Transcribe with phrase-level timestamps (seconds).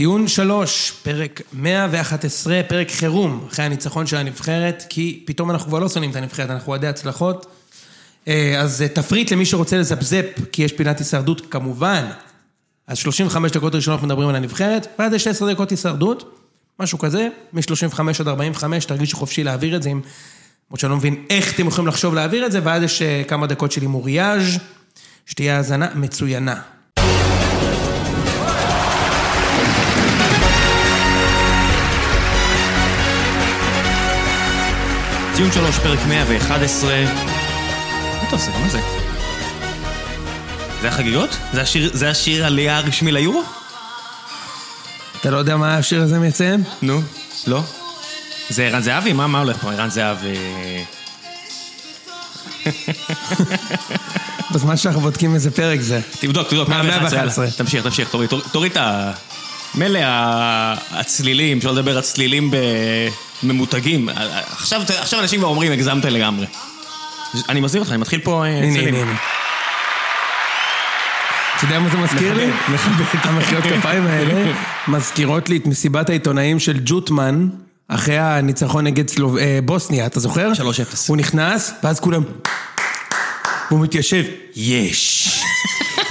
[0.00, 5.88] ציון שלוש, פרק 111, פרק חירום, אחרי הניצחון של הנבחרת, כי פתאום אנחנו כבר לא
[5.88, 7.46] שונאים את הנבחרת, אנחנו אוהדי הצלחות.
[8.28, 12.04] אה, אז תפריט למי שרוצה לזפזפ, כי יש פינת הישרדות כמובן.
[12.86, 16.38] אז 35 דקות ראשונות מדברים על הנבחרת, ואז יש 10 דקות הישרדות,
[16.80, 19.90] משהו כזה, מ-35 עד 45, תרגישו חופשי להעביר את זה.
[19.90, 20.00] למרות
[20.76, 23.72] שאני לא מבין איך אתם יכולים לחשוב להעביר את זה, ואז יש אה, כמה דקות
[23.72, 24.58] של הימוריאז',
[25.26, 26.60] שתהיה האזנה מצוינה.
[35.40, 37.04] ציון שלוש, פרק 111.
[37.04, 38.50] מה אתה עושה?
[38.58, 38.80] מה זה?
[40.80, 41.36] זה החגיגות?
[41.52, 43.42] זה השיר, זה השיר עלייה הרשמי ליורו?
[45.20, 46.62] אתה לא יודע מה השיר הזה מציין?
[46.82, 47.00] נו,
[47.46, 47.62] לא.
[48.48, 49.12] זה ערן זהבי?
[49.12, 49.72] מה, מה הולך פה?
[49.72, 50.36] ערן זהבי...
[54.52, 56.00] בזמן שאנחנו בודקים איזה פרק זה.
[56.20, 57.18] תבדוק, תבדוק, מה, 111.
[57.18, 57.44] 111.
[57.44, 57.56] יאללה.
[57.56, 58.16] תמשיך, תמשיך,
[58.52, 59.12] תוריד, את ה...
[59.74, 60.00] מילא
[60.90, 62.50] הצלילים, אפשר לדבר על צלילים
[63.42, 64.08] בממותגים.
[64.52, 66.46] עכשיו, עכשיו אנשים כבר אומרים, הגזמת לגמרי.
[67.48, 68.80] אני מזהיר אותך, אני מתחיל פה אה, הנה.
[68.80, 69.16] הנה, הנה.
[71.56, 72.50] אתה יודע מה זה מזכיר לי?
[73.22, 74.52] המחיאות כפיים האלה
[74.88, 77.48] מזכירות לי את מסיבת העיתונאים של ג'וטמן
[77.88, 79.36] אחרי הניצחון נגד סלוב...
[79.36, 80.52] אה, בוסניה, אתה זוכר?
[80.52, 80.60] 3-0.
[81.08, 82.22] הוא נכנס, ואז כולם...
[83.70, 84.24] והוא מתיישב,
[84.56, 85.28] יש,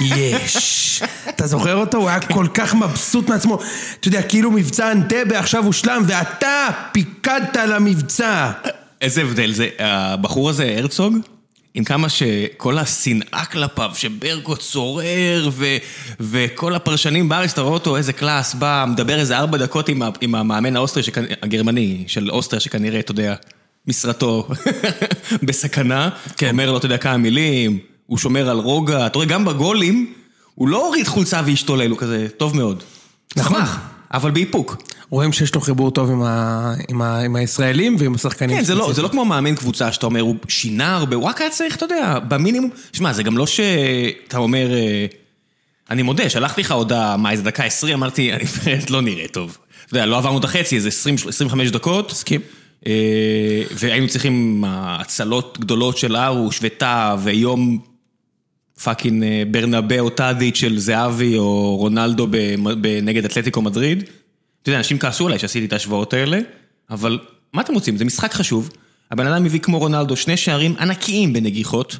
[0.00, 0.89] יש.
[1.28, 1.98] אתה זוכר אותו?
[1.98, 3.58] הוא היה כל כך מבסוט מעצמו.
[4.00, 8.50] אתה יודע, כאילו מבצע אנטבה עכשיו הושלם, ואתה פיקדת על המבצע.
[9.00, 11.16] איזה הבדל זה, הבחור הזה, הרצוג,
[11.74, 15.76] עם כמה שכל השנאה כלפיו, שברקו צורר, ו,
[16.20, 20.34] וכל הפרשנים בארץ, אתה רואה אותו, איזה class, בא, מדבר איזה ארבע דקות עם, עם
[20.34, 21.24] המאמן האוסטרי, שכנ...
[21.42, 23.34] הגרמני, של אוסטריה, שכנראה, אתה יודע,
[23.86, 24.48] משרתו
[25.46, 26.50] בסכנה, כן.
[26.50, 30.12] אומר לו, אתה יודע, כמה מילים, הוא שומר על רוגע, אתה רואה, גם בגולים,
[30.60, 32.82] הוא לא הוריד חולצה והשתולל, הוא כזה, טוב מאוד.
[33.36, 33.60] נכון.
[34.14, 34.76] אבל באיפוק.
[35.10, 36.74] רואים שיש לו חיבור טוב עם, ה...
[36.88, 37.20] עם, ה...
[37.20, 38.56] עם הישראלים ועם השחקנים.
[38.56, 38.92] כן, זה לא.
[38.92, 41.84] זה לא כמו מאמן קבוצה שאתה אומר, הוא שינה הרבה, הוא רק היה צריך, אתה
[41.84, 42.70] יודע, במינימום...
[42.92, 44.72] שמע, זה גם לא שאתה אומר...
[44.72, 45.06] אה,
[45.90, 49.58] אני מודה, שלחתי לך הודעה, מה, איזה דקה עשרים, אמרתי, הנבחרת לא נראה טוב.
[49.86, 52.12] אתה יודע, לא עברנו את החצי, איזה 20, 25 דקות.
[52.12, 52.40] מסכים.
[52.86, 57.78] אה, והיינו צריכים הצלות גדולות של הרוש וטאהא, ויום
[58.82, 62.26] fucking אה, ברנבאו טאדיץ' של זהבי, או רונלדו
[63.02, 64.04] נגד אתלטיקו מדריד.
[64.62, 66.38] אתה יודע, אנשים כעסו עליי שעשיתי את ההשוואות האלה,
[66.90, 67.18] אבל
[67.52, 67.96] מה אתם רוצים?
[67.96, 68.70] זה משחק חשוב.
[69.10, 71.96] הבן אדם הביא כמו רונלדו שני שערים ענקיים בנגיחות,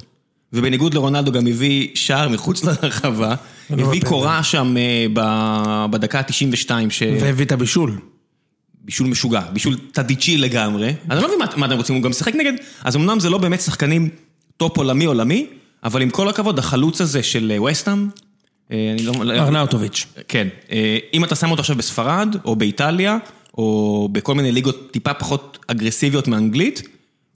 [0.53, 3.35] ובניגוד לרונלדו גם הביא שער מחוץ לרחבה,
[3.71, 4.03] ולא הביא.
[4.03, 7.03] קורה שם אה, בדקה ה-92, ש...
[7.21, 7.99] והביא את הבישול.
[8.85, 10.95] בישול משוגע, בישול תדיצ'י לגמרי.
[11.11, 12.53] אני לא מבין מה, מה אתם רוצים, הוא גם שיחק נגד...
[12.85, 14.09] אז אמנם זה לא באמת שחקנים
[14.57, 15.47] טופ עולמי עולמי,
[15.85, 18.09] אבל עם כל הכבוד, החלוץ הזה של אה, ווסטהאם,
[18.73, 19.13] אה, אני לא...
[19.35, 20.07] ארנאוטוביץ'.
[20.29, 23.19] כן, אה, אם אתה שם אותו עכשיו בספרד, או באיטליה,
[23.59, 26.83] או בכל מיני ליגות טיפה פחות אגרסיביות מאנגלית,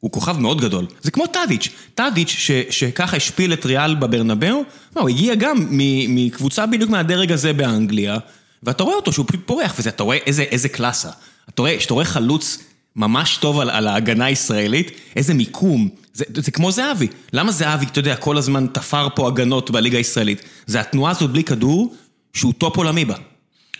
[0.00, 0.86] הוא כוכב מאוד גדול.
[1.02, 4.62] זה כמו טאדיץ', טאדיץ' שככה השפיל את ריאל בברנבאו,
[4.96, 5.66] לא, הוא הגיע גם
[6.08, 8.18] מקבוצה בדיוק מהדרג הזה באנגליה,
[8.62, 11.10] ואתה רואה אותו שהוא פשוט פורח, ואתה רואה איזה, איזה קלאסה.
[11.48, 12.58] אתה רואה, כשאתה רואה חלוץ
[12.96, 17.06] ממש טוב על, על ההגנה הישראלית, איזה מיקום, זה, זה כמו זהבי.
[17.32, 20.42] למה זהבי, אתה יודע, כל הזמן תפר פה הגנות בליגה הישראלית?
[20.66, 21.94] זה התנועה הזאת בלי כדור,
[22.34, 23.14] שהוא טופ עולמי בה.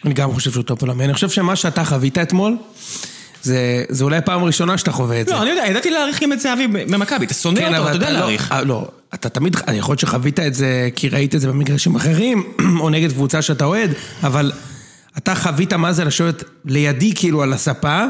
[0.04, 1.04] אני גם חושב שהוא טופ עולמי.
[1.04, 2.56] אני חושב שמה שאתה חווית אתמול,
[3.42, 5.32] זה, זה אולי פעם ראשונה שאתה חווה את זה.
[5.32, 8.18] לא, אני יודע, ידעתי להעריך גם את זהבי במכבי, אתה שונא אותו, אתה יודע לא,
[8.18, 8.52] להעריך.
[8.52, 11.96] אה, לא, אתה תמיד, אני יכול להיות שחווית את זה כי ראית את זה במגרשים
[11.96, 12.42] אחרים,
[12.80, 13.90] או נגד קבוצה שאתה אוהד,
[14.22, 14.52] אבל
[15.18, 18.04] אתה חווית מה זה לשבת לידי כאילו על הספה,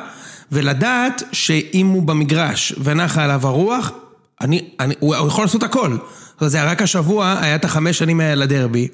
[0.53, 3.93] ולדעת שאם הוא במגרש ונחה עליו הרוח,
[4.41, 5.97] אני, אני, הוא, הוא יכול לעשות הכל.
[6.41, 8.89] זה היה רק השבוע, היה את החמש שנים האלה לדרבי.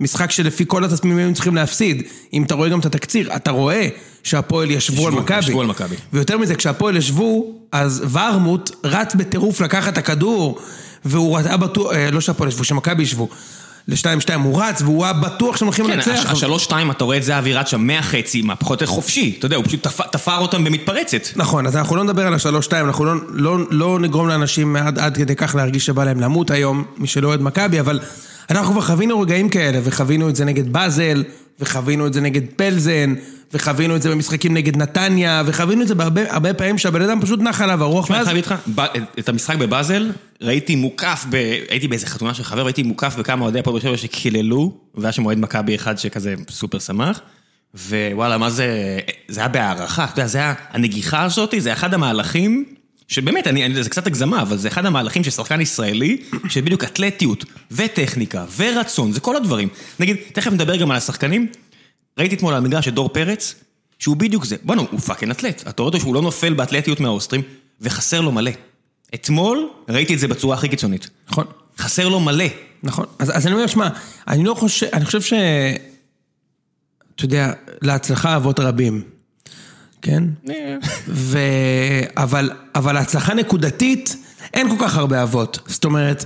[0.00, 2.02] משחק שלפי כל התסמינים היינו צריכים להפסיד.
[2.32, 3.88] אם אתה רואה גם את התקציר, אתה רואה
[4.22, 5.38] שהפועל ישבו על ישבו, מכבי.
[5.38, 5.96] ישבו על מכבי.
[6.12, 10.58] ויותר מזה, כשהפועל ישבו, אז ורמוט רץ בטירוף לקחת את הכדור,
[11.04, 13.28] והוא היה בטוח, אה, לא שהפועל ישבו, שמכבי ישבו.
[13.88, 16.10] לשתיים שתיים הוא רץ, והוא היה בטוח שהם הולכים כן, לנצח.
[16.10, 19.46] הש- השלוש-שתיים, אתה רואה את זהבי רץ שם מהחצי, מה פחות או יותר חופשי, אתה
[19.46, 21.20] יודע, הוא פשוט תפ- תפר אותם במתפרצת.
[21.36, 25.16] נכון, אז אנחנו לא נדבר על השלוש-שתיים, אנחנו לא, לא, לא נגרום לאנשים עד, עד
[25.16, 28.00] כדי כך להרגיש שבא להם למות היום, מי שלא אוהד מכבי, אבל
[28.50, 31.22] אנחנו כבר חווינו רגעים כאלה, וחווינו את זה נגד באזל,
[31.60, 33.14] וחווינו את זה נגד פלזן,
[33.52, 37.40] וחווינו את זה במשחקים נגד נתניה, וחווינו את זה בהרבה הרבה פעמים שהבן אדם פשוט
[37.40, 38.24] נח עליו הרוח, תשמע, אני.
[38.24, 38.80] חייב איתך, ב-
[39.18, 40.10] את המשחק בבאזל,
[40.40, 41.34] ראיתי מוקף, ב...
[41.70, 45.26] הייתי באיזה חתונה של חבר, והייתי מוקף בכמה אוהדי הפועל באר שבע שקיללו, והיה שם
[45.26, 47.20] אוהד מכבי אחד שכזה סופר שמח,
[47.88, 52.64] ווואלה, מה זה, זה היה בהערכה, אתה יודע, זה היה, הנגיחה הזאת, זה אחד המהלכים,
[53.12, 56.16] שבאמת, אני, אני- זה קצת הגזמה, אבל זה אחד המהלכים של שחקן ישראלי,
[56.48, 59.68] שבדיוק אתלטיות, וטכניקה, ורצון, זה כל הדברים.
[60.00, 61.46] נגיד, תכף נדבר גם על השחקנים,
[62.18, 63.54] ראיתי אתמול על המגרש את דור פרץ,
[63.98, 64.56] שהוא בדיוק זה.
[64.62, 65.60] בוא'נה, הוא fucking אתלט.
[65.68, 67.42] אתה רואה אותו שהוא לא נופל באתלטיות מהאוסטרים,
[67.80, 68.50] וחסר לו מלא.
[69.14, 71.10] אתמול ראיתי את זה בצורה הכי קיצונית.
[71.28, 71.44] נכון.
[71.78, 72.44] חסר לו מלא.
[72.82, 73.06] נכון.
[73.18, 73.88] אז, אז אני אומר, שמע,
[74.28, 75.32] אני לא חושב, אני חושב ש...
[77.14, 79.02] אתה יודע, להצלחה אבות רבים,
[80.02, 80.24] כן?
[81.08, 81.38] ו...
[82.16, 84.16] אבל, אבל להצלחה נקודתית,
[84.54, 85.58] אין כל כך הרבה אבות.
[85.66, 86.24] זאת אומרת,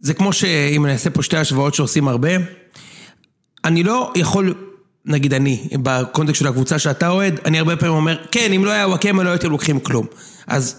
[0.00, 2.30] זה כמו שאם אני אעשה פה שתי השוואות שעושים הרבה,
[3.64, 4.54] אני לא יכול,
[5.06, 8.88] נגיד אני, בקונטקסט של הקבוצה שאתה אוהד, אני הרבה פעמים אומר, כן, אם לא היה
[8.88, 10.06] וואקמה לא הייתם לוקחים כלום.
[10.46, 10.76] אז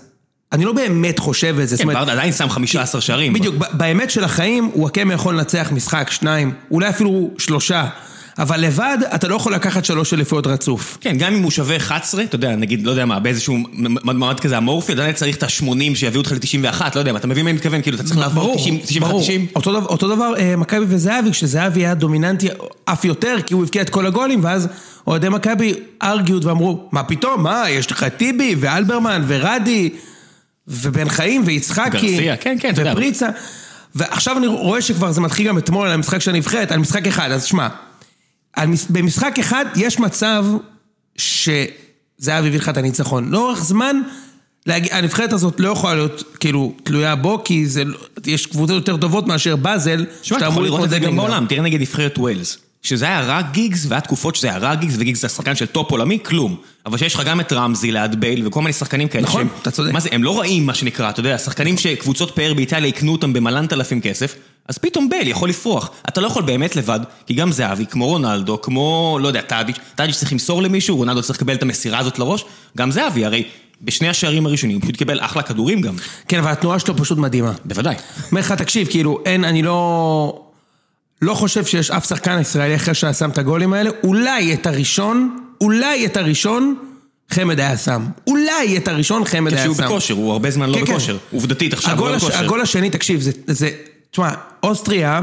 [0.52, 1.78] אני לא באמת חושב את זה.
[1.78, 3.34] כן, ברדה עדיין שם 15 שערים.
[3.34, 7.90] בדיוק, באמת של החיים, וואקמה יכול לנצח משחק, שניים, אולי אפילו שלושה.
[8.40, 10.98] אבל לבד, אתה לא יכול לקחת שלוש אליפויות רצוף.
[11.02, 13.58] כן, גם אם הוא שווה 11, אתה יודע, נגיד, לא יודע מה, באיזשהו
[14.04, 17.50] מעמד כזה אמורפי, עדיין צריך את ה-80 שיביאו אותך ל-91, לא יודע אתה מבין מה
[17.50, 17.82] אני מתכוון?
[17.82, 18.56] כאילו, אתה צריך לעבור
[19.02, 19.06] 91-90.
[19.56, 22.48] אותו, דבר- אותו דבר אה, מכבי וזהבי, כשזהבי היה דומיננטי
[22.86, 24.68] אף יותר, כי הוא הבקיע את כל הגולים, ואז
[25.08, 29.90] אוהדי מכבי ארגיוד ואמרו, מה פתאום, מה, יש לך טיבי ואלברמן ורדי
[30.68, 32.74] ובן חיים ויצחקי, כן, כן.
[32.76, 33.30] ופריצה,
[33.96, 37.32] ועכשיו אני רואה שכבר זה מתחיל גם אתמול על המשחק של הנבחרת, על משחק אחד,
[37.32, 37.68] אז שמע,
[38.90, 40.46] במשחק אחד יש מצב
[41.18, 43.32] שזהבי הביא לך את הניצחון.
[43.32, 44.02] לאורך זמן.
[44.68, 47.84] הנבחרת הזאת לא יכולה להיות כאילו תלויה בו, כי זה...
[47.84, 51.46] לא- יש קבוצות יותר טובות מאשר באזל, שמע, אתה יכול לראות את זה גם בעולם,
[51.50, 52.58] תראה נגד נבחרת ווילס.
[52.84, 55.92] שזה היה רק גיגס, והיה תקופות שזה היה רק גיגס, וגיגס זה השחקן של טופ
[55.92, 56.56] עולמי, כלום.
[56.86, 59.48] אבל שיש לך גם את רמזי ליד בייל, וכל מיני שחקנים כאלה נכון.
[59.62, 59.92] אתה צודק.
[59.94, 63.34] מה זה, הם לא רעים, מה שנקרא, אתה יודע, שחקנים שקבוצות פאר באיטליה יקנו אותם
[63.34, 64.36] במלנת אלפים כסף,
[64.68, 65.90] אז פתאום בייל יכול לפרוח.
[66.10, 70.16] אתה לא יכול באמת לבד, כי גם זהבי, כמו רונלדו, כמו, לא יודע, טאדיץ', טאדיץ'
[70.16, 72.46] צריך למסור למישהו, רונלדו צריך לקבל את המסירה הזאת לראש,
[72.78, 73.44] גם זהבי, הרי
[73.82, 75.96] בשני השערים הראשונים הוא פשוט קיבל אחלה כדורים גם.
[76.28, 77.52] כן, אבל התנועה שלו פשוט מדהימה.
[77.66, 77.96] בוודאי.
[78.32, 80.43] אומר לך, תקשיב, כאילו, אין, אני לא...
[81.22, 85.38] לא חושב שיש אף שחקן ישראלי אחר שהיה שם את הגולים האלה, אולי את הראשון,
[85.62, 86.76] אולי את הראשון,
[87.30, 88.06] חמד היה שם.
[88.28, 89.74] אולי את הראשון חמד היה שם.
[89.74, 90.92] כשהוא בכושר, הוא הרבה זמן לא כן, כן.
[90.92, 91.18] בכושר.
[91.32, 92.16] עובדתית עכשיו הוא לא.
[92.16, 92.38] בכושר.
[92.38, 93.70] הגול השני, תקשיב, זה, זה,
[94.12, 94.30] תשמע,
[94.64, 95.20] אוסטריה,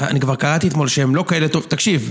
[0.00, 2.10] אני כבר קראתי אתמול שהם לא כאלה טוב, תקשיב,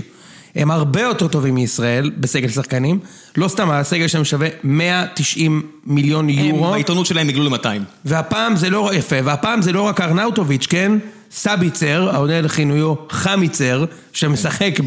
[0.56, 2.98] הם הרבה יותר טובים מישראל בסגל שחקנים,
[3.36, 7.66] לא סתם, הסגל שלהם שווה 190 מיליון הם יורו, בעיתונות שלהם הגלו ל-200.
[8.04, 10.92] והפעם זה לא יפה, והפעם זה לא רק ארנאוטוביץ', כן?
[11.34, 14.80] סביצר, העונה לכינויו חמיצר, שמשחק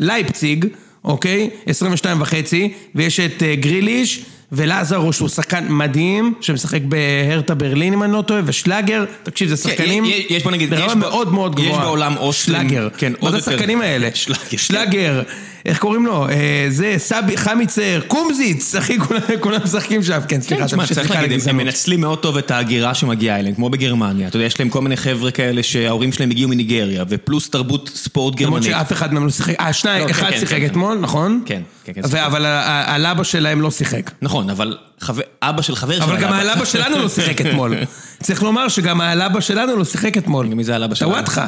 [0.00, 0.66] בלייפציג,
[1.04, 1.50] אוקיי?
[1.66, 8.12] 22 וחצי, ויש את אה, גריליש ולזרו שהוא שחקן מדהים, שמשחק בהרטה ברלין אם אני
[8.12, 11.58] לא טועה, ושלאגר, תקשיב זה שחקנים יש- יש- בוא נגיד, יש ברמה ב- מאוד מאוד
[11.58, 11.84] יש גבוהה.
[11.84, 13.36] בעולם אוסטרים, שלאגר, כן, מה זה.
[13.36, 14.08] השחקנים האלה?
[14.14, 14.56] שלאגר.
[14.56, 15.22] שלאגר,
[15.66, 16.28] איך קוראים לו?
[16.28, 18.96] אה, זה סבי, חמיצר, קומזיץ, אחי
[19.40, 21.56] כולם- משחקים שם, כן סליחה, כן, תמשיך, צריך להגיד, הם-.
[21.56, 24.28] מנצלים מאוד טוב את ההגירה שמגיעה אליהם, כמו בגרמניה.
[24.28, 28.40] אתה יודע, יש להם כל מיני חבר'ה כאלה שההורים שלהם הגיעו מניגריה, ופלוס תרבות ספורט
[28.40, 28.78] למרות גרמנית.
[28.78, 31.42] שאף אחד מהם לא שיחק, אה, שניים, לא, כן, אחד כן, שיחק כן, אתמול, נכון?
[31.46, 32.00] כן, כן, כן.
[32.24, 34.10] אבל ה- ה- הלבה שלהם לא שיחק.
[34.22, 37.74] נכון, אבל חבר- אבא של חבר אבל שלה גם הלבה שלנו לא שיחק אתמול.
[38.22, 40.46] צריך לומר שגם הלבה שלנו לא שיחק אתמול.
[40.46, 41.12] מי זה הלבה שלנו?
[41.12, 41.46] טוואטחה.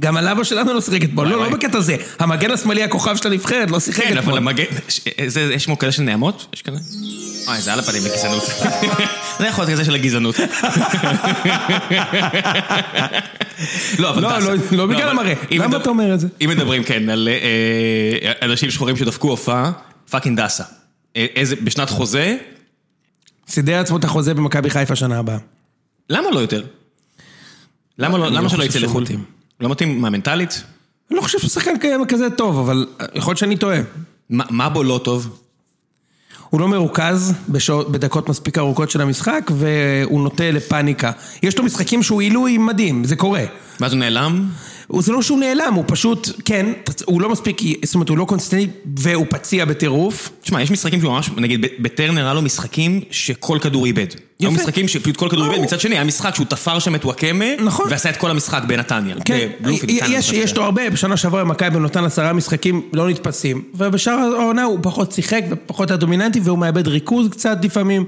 [0.00, 1.28] גם הלבה שלנו לא שיחק אתמול.
[1.28, 1.44] לא.
[1.44, 1.96] לא בקטע זה.
[2.18, 4.36] המגן השמאלי הכוכב של הנבחרת לא שיחק כן, אבל אתמול.
[4.38, 4.64] המגן...
[5.54, 6.46] יש כמו כזה של נעמות?
[6.54, 6.78] יש כזה?
[7.48, 8.42] אוי, זה על הפנים לגזענות.
[9.38, 10.34] זה יכול להיות כזה של הגזענות.
[13.98, 14.50] לא, אבל לא, דסה.
[14.50, 15.34] לא, לא בגלל אבל המראה.
[15.50, 16.28] למה אתה אומר את זה?
[16.44, 19.70] אם מדברים, כן, על אה, אנשים שחורים שדפקו הופעה,
[20.10, 20.64] פאקינג דסה.
[21.16, 22.36] אה, איזה, בשנת חוזה,
[23.48, 25.38] סידר עצמו את החוזה במכבי חיפה שנה הבאה.
[26.10, 26.64] למה לא יותר?
[27.98, 29.04] למה לא- למה לא שלא יצא לחו"ל?
[29.60, 30.00] לא מתאים?
[30.00, 30.62] מה, מנטלית?
[31.10, 31.74] אני לא חושב שהוא שחקן
[32.08, 33.78] כזה טוב, אבל יכול להיות שאני טועה.
[34.30, 35.38] מה מה בו לא טוב?
[36.50, 41.12] הוא לא מרוכז בשעות, בדקות מספיק ארוכות של המשחק, והוא נוטה לפאניקה.
[41.42, 43.44] יש לו משחקים שהוא עילוי מדהים, זה קורה.
[43.80, 44.48] ואז הוא נעלם?
[45.00, 46.66] זה לא שהוא נעלם, הוא פשוט, כן,
[47.04, 50.30] הוא לא מספיק, זאת אומרת, הוא לא קונסיסטנטי, והוא פציע בטירוף.
[50.42, 54.06] תשמע, יש משחקים שהוא ממש, נגיד, בטרנר היה לו משחקים שכל כדור איבד.
[54.40, 54.62] היו יפה.
[54.62, 55.52] משחקים שפשוט כל כדור.
[55.52, 57.86] איבד, מצד שני היה משחק שהוא תפר שם את וואקמה, נכון.
[57.90, 59.16] ועשה את כל המשחק בנתניה.
[59.24, 59.48] כן,
[60.08, 60.56] יש.
[60.56, 65.42] לו הרבה, בשנה שעברה מכבי נותן עשרה משחקים לא נתפסים, ובשאר העונה הוא פחות שיחק
[65.50, 68.04] ופחות היה דומיננטי, והוא מאבד ריכוז קצת לפעמים.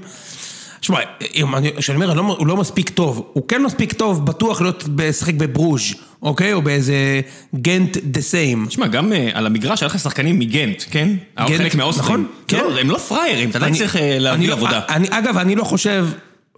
[0.85, 0.99] שמע,
[1.35, 4.61] אם אני- כשאני אומר, אני לא- הוא לא מספיק טוב, הוא כן מספיק טוב, בטוח
[4.61, 5.81] להיות לשחק בברוז',
[6.21, 6.53] אוקיי?
[6.53, 7.21] או באיזה
[7.55, 8.65] גנט דה סיים.
[8.67, 11.09] תשמע, גם אה, על המגרש היה לך שחקנים מגנט, כן?
[11.37, 12.05] היה גנט, חלק מהאוסטרים.
[12.07, 12.57] נכון, כן.
[12.57, 14.81] לא, הם לא פראיירים, אתה עדיין צריך אה, להביא לא- עבודה.
[15.09, 16.07] אגב, אני לא חושב,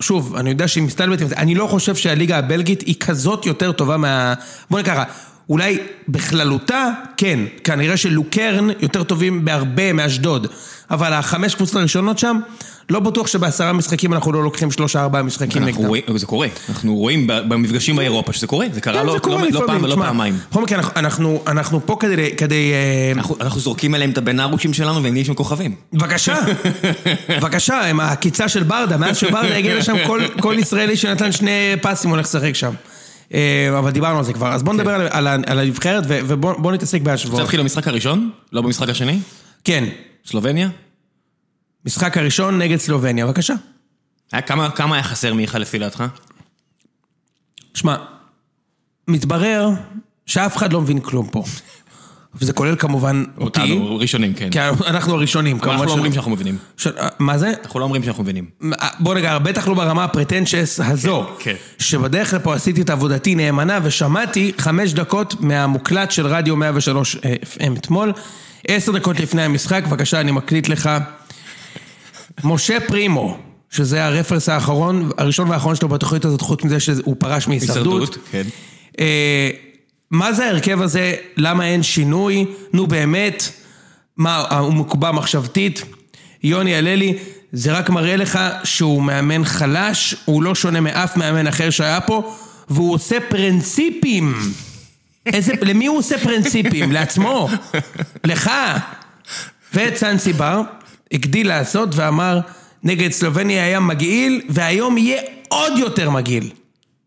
[0.02, 4.34] שוב, אני יודע שהיא מסתלבטת, אני לא חושב שהליגה הבלגית היא כזאת יותר טובה מה...
[4.72, 5.04] בוא נקרא
[5.50, 5.78] אולי
[6.10, 10.48] בכללותה, כן, כנראה שלוקרן יותר טובים בהרבה מאשדוד,
[10.92, 12.40] אבל החמש קבוצות הראשונות שם,
[12.90, 15.86] לא בטוח שבעשרה משחקים אנחנו לא לוקחים שלושה ארבעה משחקים נגדם.
[15.86, 19.42] רואים, זה קורה, אנחנו רואים במפגשים באירופה שזה קורה, זה קרה כן, לא זה קורה
[19.42, 20.38] לא- לא פעם ולא פעמיים.
[20.52, 21.42] בכל מקרה, אנחנו-
[21.86, 25.34] פה כדי, כדי, אה, אנחנו אנחנו זורקים עליהם את הבן ארושים שלנו והם נהיים שם
[25.34, 25.76] כוכבים.
[25.94, 26.36] בבקשה,
[27.30, 31.52] בבקשה, עם העקיצה של ברדה, מאז שברדה הגיע לשם, כל, כל ישראלי שנתן שני
[31.82, 32.74] פסים הולך לשחק שם.
[33.34, 36.98] אה, אבל דיברנו על זה כבר, אז בואו נדבר על, על, על הנבחרת ובואו נתעסק
[37.00, 37.40] רוצה בהשוואות.
[37.40, 38.30] להתחיל במשחק הראשון?
[38.54, 39.20] לא במשחק השני?
[39.64, 39.84] כן,
[40.28, 40.70] סלובניה?
[41.86, 43.54] משחק הראשון נגד סלובניה, בבקשה.
[44.32, 46.04] היה- כמה כמה היה חסר מיכה לפי דעתך?
[47.74, 47.96] שמע,
[49.08, 49.70] מתברר
[50.26, 51.44] שאף אחד לא מבין כלום פה.
[52.36, 54.50] וזה כולל כמובן אותי, אותנו, ראשונים, כן.
[54.50, 55.72] כי אנחנו הראשונים, כמובן.
[55.74, 56.58] אנחנו לא אומרים שאנחנו מבינים.
[56.78, 57.54] של- מה זה?
[57.64, 58.46] אנחנו לא אומרים שאנחנו מבינים.
[59.00, 61.56] בוא נגע, בטח לא ברמה הפרטנצ'ס הזו, כן, כן.
[61.80, 68.14] שבדרך לפה עשיתי את עבודתי נאמנה ושמעתי חמש דקות מהמוקלט של רדיו 103 FM אתמול,
[68.68, 70.90] עשר דקות לפני המשחק, בבקשה אני מקליט לך.
[72.44, 73.38] משה פרימו,
[73.70, 78.02] שזה הרפרס האחרון, הראשון והאחרון שלו בתוכנית הזאת, חוץ מזה שהוא פרש מהישרדות.
[78.02, 78.44] הישרדות, כן.
[79.00, 79.50] אה,
[80.12, 81.16] מה זה ההרכב הזה?
[81.38, 82.46] למה אין שינוי?
[82.74, 83.44] נו באמת,
[84.18, 85.84] מה, הוא מקובע מחשבתית?
[86.44, 87.18] יוני הללי,
[87.52, 92.36] זה רק מראה לך שהוא מאמן חלש, הוא לא שונה מאף מאמן אחר שהיה פה,
[92.70, 94.34] והוא עושה פרינציפים.
[95.34, 96.92] איזה, למי הוא עושה פרינציפים?
[96.92, 97.50] לעצמו?
[98.24, 98.52] לך?
[99.74, 100.62] וצאנסי בר
[101.12, 102.40] הגדיל לעשות ואמר,
[102.84, 106.50] נגד סלובניה היה מגעיל, והיום יהיה עוד יותר מגעיל.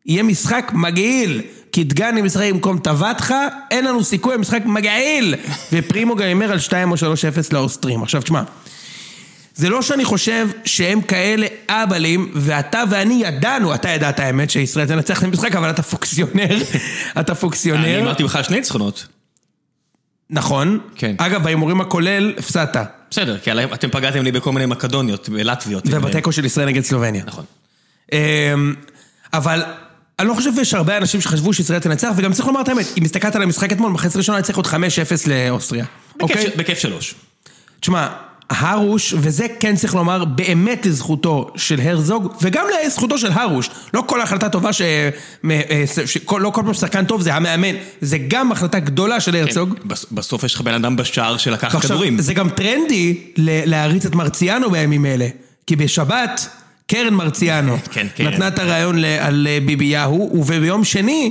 [0.07, 1.43] יהיה משחק מגעיל.
[1.73, 3.35] כי דגני משחק במקום טבתך,
[3.71, 5.35] אין לנו סיכוי למשחק מגעיל.
[5.73, 7.01] ופרימו גם הימר על 2 או 3-0
[7.53, 8.03] לאוסטרים.
[8.03, 8.43] עכשיו תשמע,
[9.55, 15.19] זה לא שאני חושב שהם כאלה אהבלים, ואתה ואני ידענו, אתה ידעת האמת שישראל תנצח
[15.19, 16.57] את המשחק, אבל אתה פוקסיונר,
[17.21, 19.07] אתה אני פוקסיונר, אמרתי בכלל שני ניצחונות.
[20.31, 20.79] נכון.
[20.95, 21.15] כן.
[21.19, 22.77] אגב, בהימורים הכולל, הפסדת.
[23.11, 25.85] בסדר, כי אתם פגעתם לי בכל מיני מקדוניות, בלטביות.
[25.87, 27.25] ובתיקו של ישראל נגד סלובניה.
[27.27, 27.45] נכון.
[28.13, 28.75] אמ,
[29.33, 29.63] אבל
[30.19, 33.05] אני לא חושב שיש הרבה אנשים שחשבו שישראל תנצח, וגם צריך לומר את האמת, אם
[33.05, 35.85] הסתכלת על המשחק אתמול, מחצית ראשונה היה צריך להיות 5-0 לאוסטריה.
[36.21, 36.47] אוקיי?
[36.57, 37.15] בכיף שלוש.
[37.81, 38.09] תשמע,
[38.51, 43.71] הרוש, וזה כן צריך לומר באמת לזכותו של הרזוג, וגם לזכותו של הרוש.
[43.95, 44.81] לא כל החלטה טובה ש...
[44.81, 45.11] אה,
[46.39, 49.75] לא כל פעם ששחקן טוב זה המאמן, זה גם החלטה גדולה של הרצוג.
[49.85, 52.19] בס- בסוף יש לך בן אדם בשער שלקח כדורים.
[52.21, 55.29] זה גם טרנדי ל- להריץ את מרציאנו בימים אלה.
[55.67, 56.49] כי בשבת,
[56.87, 58.27] קרן מרציאנו כן, קרן.
[58.33, 61.31] נתנה את הרעיון ל- על אה, ביבי יהו, וביום שני,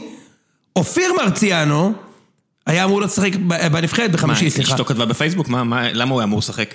[0.76, 1.94] אופיר מרציאנו
[2.68, 3.36] היה אמור לשחק
[3.72, 4.74] בנבחרת מה, בחמישי, סליחה.
[4.74, 5.48] אשתו כתבה בפייסבוק?
[5.50, 6.74] מה- מה- למה הוא היה אמור לשחק?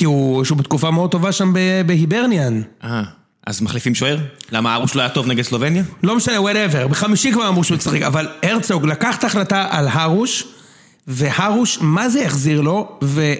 [0.00, 1.52] כי הוא שהוא בתקופה מאוד טובה שם
[1.86, 2.62] בהיברניאן.
[2.84, 3.02] אה,
[3.46, 4.18] אז מחליפים שוער?
[4.52, 5.82] למה הרוש לא היה טוב נגד סלובניה?
[6.02, 10.44] לא משנה, whatever, בחמישי כבר אמרו שהוא ישחק, אבל הרצוג לקח את ההחלטה על הרוש,
[11.06, 13.32] והרוש, מה זה החזיר לו, ו...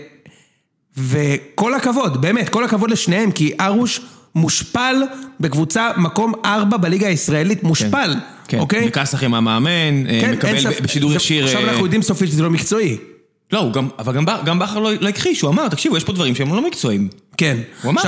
[0.96, 4.00] וכל הכבוד, באמת, כל הכבוד לשניהם, כי הרוש
[4.34, 4.96] מושפל
[5.40, 8.14] בקבוצה מקום ארבע בליגה הישראלית, מושפל,
[8.58, 8.86] אוקיי?
[8.86, 10.80] מכסח עם המאמן, אה, כן, מקבל ספק.
[10.80, 11.44] בשידור ישיר...
[11.44, 12.96] עכשיו אה, אנחנו יודעים סופית שזה לא מקצועי.
[13.52, 16.12] לא, הוא גם, אבל גם, גם בכר לא, לא הכחיש, הוא אמר, תקשיבו, יש פה
[16.12, 17.08] דברים שהם לא מקצועיים.
[17.36, 17.56] כן.
[17.82, 18.02] הוא אמר,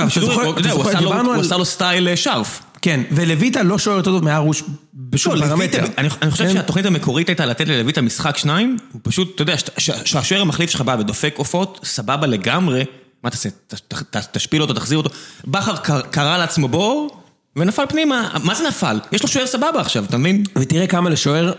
[1.25, 2.61] הוא, עשה לו, סטייל אה, שרף.
[2.81, 5.85] כן, ולויטה לא שוער יותר טוב מהרוש בשום לא, פרמטר.
[5.97, 6.53] אני, אני חושב כן?
[6.53, 10.95] שהתוכנית המקורית הייתה לתת ללויטה משחק שניים, הוא פשוט, אתה יודע, שהשוער המחליף שלך בא
[10.99, 12.83] ודופק עופות, סבבה לגמרי,
[13.23, 15.09] מה תעשה, ת, ת, ת, תשפיל אותו, תחזיר אותו.
[15.47, 17.22] בכר קר- קרא לעצמו בור,
[17.55, 18.99] ונפל פנימה, מה זה נפל?
[19.11, 20.43] יש לו שוער סבבה עכשיו, אתה מבין?
[20.55, 21.53] ותראה כמה לשוער,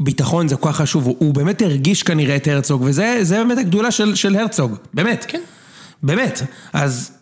[0.00, 3.58] ביטחון זה כל כך חשוב, הוא, הוא באמת הרגיש כנראה את הרצוג, וזה זה באמת
[3.58, 5.24] הגדולה של, של הרצוג, באמת.
[5.28, 5.40] כן.
[6.02, 6.42] באמת.
[6.72, 7.12] אז...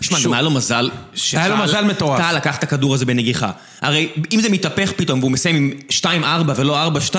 [0.00, 0.26] שמע, שוב.
[0.26, 0.90] גם היה לו מזל,
[1.32, 2.20] היה לו מזל מטורף.
[2.20, 3.50] טל לקח את הכדור הזה בנגיחה.
[3.80, 7.16] הרי אם זה מתהפך פתאום והוא מסיים עם 2-4 ולא 4-2,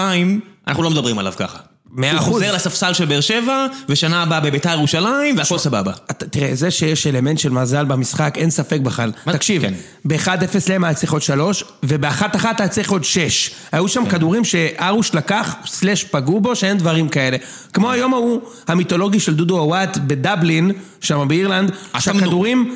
[0.68, 1.58] אנחנו לא מדברים עליו ככה.
[1.92, 2.20] מאה הוא.
[2.20, 5.92] חוזר לספסל של באר שבע, ושנה הבאה בביתר ירושלים, והכל סבבה.
[6.12, 9.12] אתה, תראה, זה שיש אלמנט של מזל במשחק, אין ספק בכלל.
[9.26, 9.74] מה- תקשיב, כן.
[10.06, 10.28] ב-1-0
[10.70, 12.24] להם היה צריך עוד 3, וב-1-1
[12.60, 13.52] היה צריך עוד 6.
[13.72, 14.12] היו שם כן.
[14.12, 17.38] כדורים שארוש לקח, סלאש פגעו בו, שאין דברים כאלה.
[17.74, 21.72] כמו היום ההוא, המיתולוגי של דודו עוואט בדבלין, שם באירלנד.
[22.00, 22.76] שהכדורים...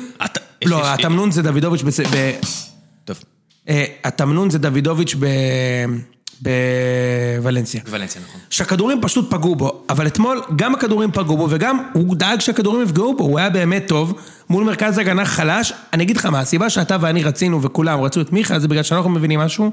[0.64, 2.30] לא, יש- התמנון זה דוידוביץ' בס- ב...
[3.04, 3.16] טוב,
[3.68, 5.26] אה, התמנון זה דוידוביץ' ב...
[6.40, 7.80] בוולנסיה.
[7.86, 8.40] ולנסיה נכון.
[8.50, 13.16] שהכדורים פשוט פגעו בו, אבל אתמול גם הכדורים פגעו בו וגם הוא דאג שהכדורים יפגעו
[13.16, 14.14] בו, הוא היה באמת טוב,
[14.50, 18.32] מול מרכז הגנה חלש, אני אגיד לך מה, הסיבה שאתה ואני רצינו וכולם רצו את
[18.32, 19.70] מיכה זה בגלל שאנחנו מבינים משהו,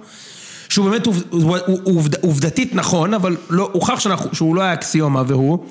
[0.70, 4.74] שהוא באמת עובד, הוא, הוא, עובד, עובדתית נכון, אבל לא, הוכח שאנחנו, שהוא לא היה
[4.74, 5.66] אקסיומה והוא,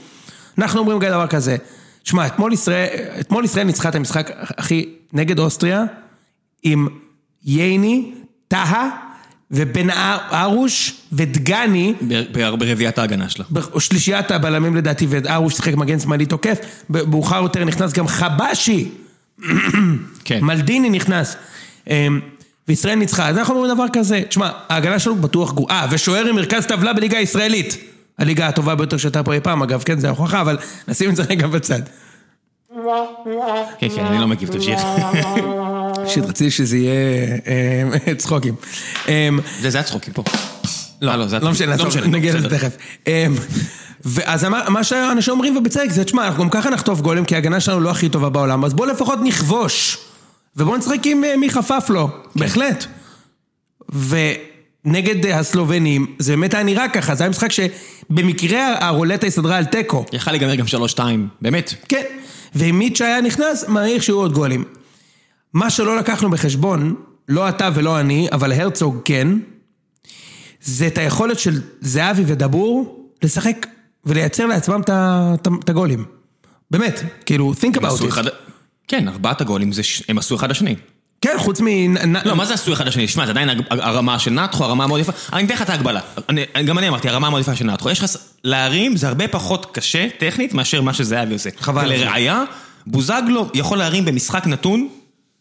[0.59, 1.56] אנחנו אומרים דבר כזה,
[2.04, 2.87] שמע, אתמול ישראל,
[3.20, 5.85] אתמול ישראל ניצחה את המשחק, אחי, נגד אוסטריה,
[6.62, 6.88] עם
[7.44, 8.12] ייני,
[8.49, 9.10] טהה
[9.50, 9.90] ובן
[10.33, 11.95] ארוש ודגני,
[12.33, 13.45] ברביעיית ההגנה שלה.
[13.78, 16.59] שלישיית הבלמים לדעתי, וארוש שיחק מגן שמאלי תוקף,
[16.90, 18.88] מאוחר יותר נכנס גם חבשי,
[20.25, 20.38] כן.
[20.42, 21.37] מלדיני נכנס.
[21.90, 22.21] אמ,
[22.69, 26.66] וישראל ניצחה, אז אנחנו אומרים דבר כזה, תשמע, ההגנה שלנו בטוח גרועה, ושוער עם מרכז
[26.66, 27.76] טבלה בליגה הישראלית.
[28.19, 31.23] הליגה הטובה ביותר שהייתה פה אי פעם, אגב, כן, זה ההוכחה, אבל נשים את זה
[31.23, 31.80] רגע בצד.
[33.78, 34.80] כן, כן, אני לא מגיב, תמשיך.
[36.11, 36.93] פשוט רציתי שזה יהיה
[37.47, 38.55] אה, צחוקים.
[39.09, 40.23] אמ, זה, זה הצחוקים פה.
[41.02, 42.49] לא, לא, זה לא משנה, לא טוב, נגיע לזה.
[42.49, 42.76] תכף.
[43.07, 43.35] אמ,
[44.05, 47.61] ואז מה מה שאנשים אומרים ובצדק זה, תשמע, אנחנו גם ככה נחטוף גולים כי ההגנה
[47.61, 49.99] שלנו לא הכי טובה בעולם, אז בוא לפחות נכבוש.
[50.57, 52.40] ובוא נשחק עם אה, מי חפף לו, כן.
[52.40, 52.87] בהחלט.
[53.88, 59.64] ונגד אה, הסלובנים, זה באמת היה נראה ככה, זה היה משחק שבמקרה הרולטה הסתדרה על
[59.64, 60.05] תיקו.
[60.12, 61.00] יכל להיגמר גם 3-2,
[61.43, 61.75] באמת.
[61.88, 62.02] כן,
[62.55, 64.64] ואם מיץ' היה נכנס, מעריך שיהיו עוד גולים.
[65.54, 66.95] מה שלא לקחנו בחשבון,
[67.28, 69.28] לא אתה ולא אני, אבל הרצוג כן,
[70.62, 73.66] זה את היכולת של זהבי ודבור לשחק
[74.04, 74.80] ולייצר לעצמם
[75.64, 76.04] את הגולים.
[76.71, 78.09] באמת, כאילו, think about it.
[78.09, 78.25] אחד...
[78.88, 80.76] כן, ארבעת הגולים, זה הם עשו אחד לשני.
[81.21, 81.66] כן, חוץ מ...
[82.25, 83.09] לא, מה זה עשו אחד לשני?
[83.09, 85.12] שמע, זה עדיין הרמה של נתחו, הרמה מאוד יפה.
[85.33, 86.00] אני אתן לך את ההגבלה.
[86.28, 87.90] אני- גם אני אמרתי, הרמה מאוד יפה של נתחו.
[87.90, 88.11] יש לך...
[88.45, 91.50] להרים זה הרבה פחות קשה, טכנית, מאשר מה שזהבי עושה.
[91.59, 91.85] חבל.
[91.87, 92.42] ולראיה,
[92.87, 94.88] בוזגלו יכול להרים במשחק נתון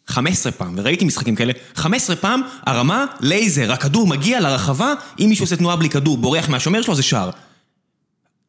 [0.09, 5.55] 15 פעם, וראיתי משחקים כאלה, 15 פעם, הרמה, לייזר, הכדור מגיע לרחבה, אם מישהו עושה
[5.55, 7.29] תנועה בלי כדור, בורח מהשומר שלו, זה שער.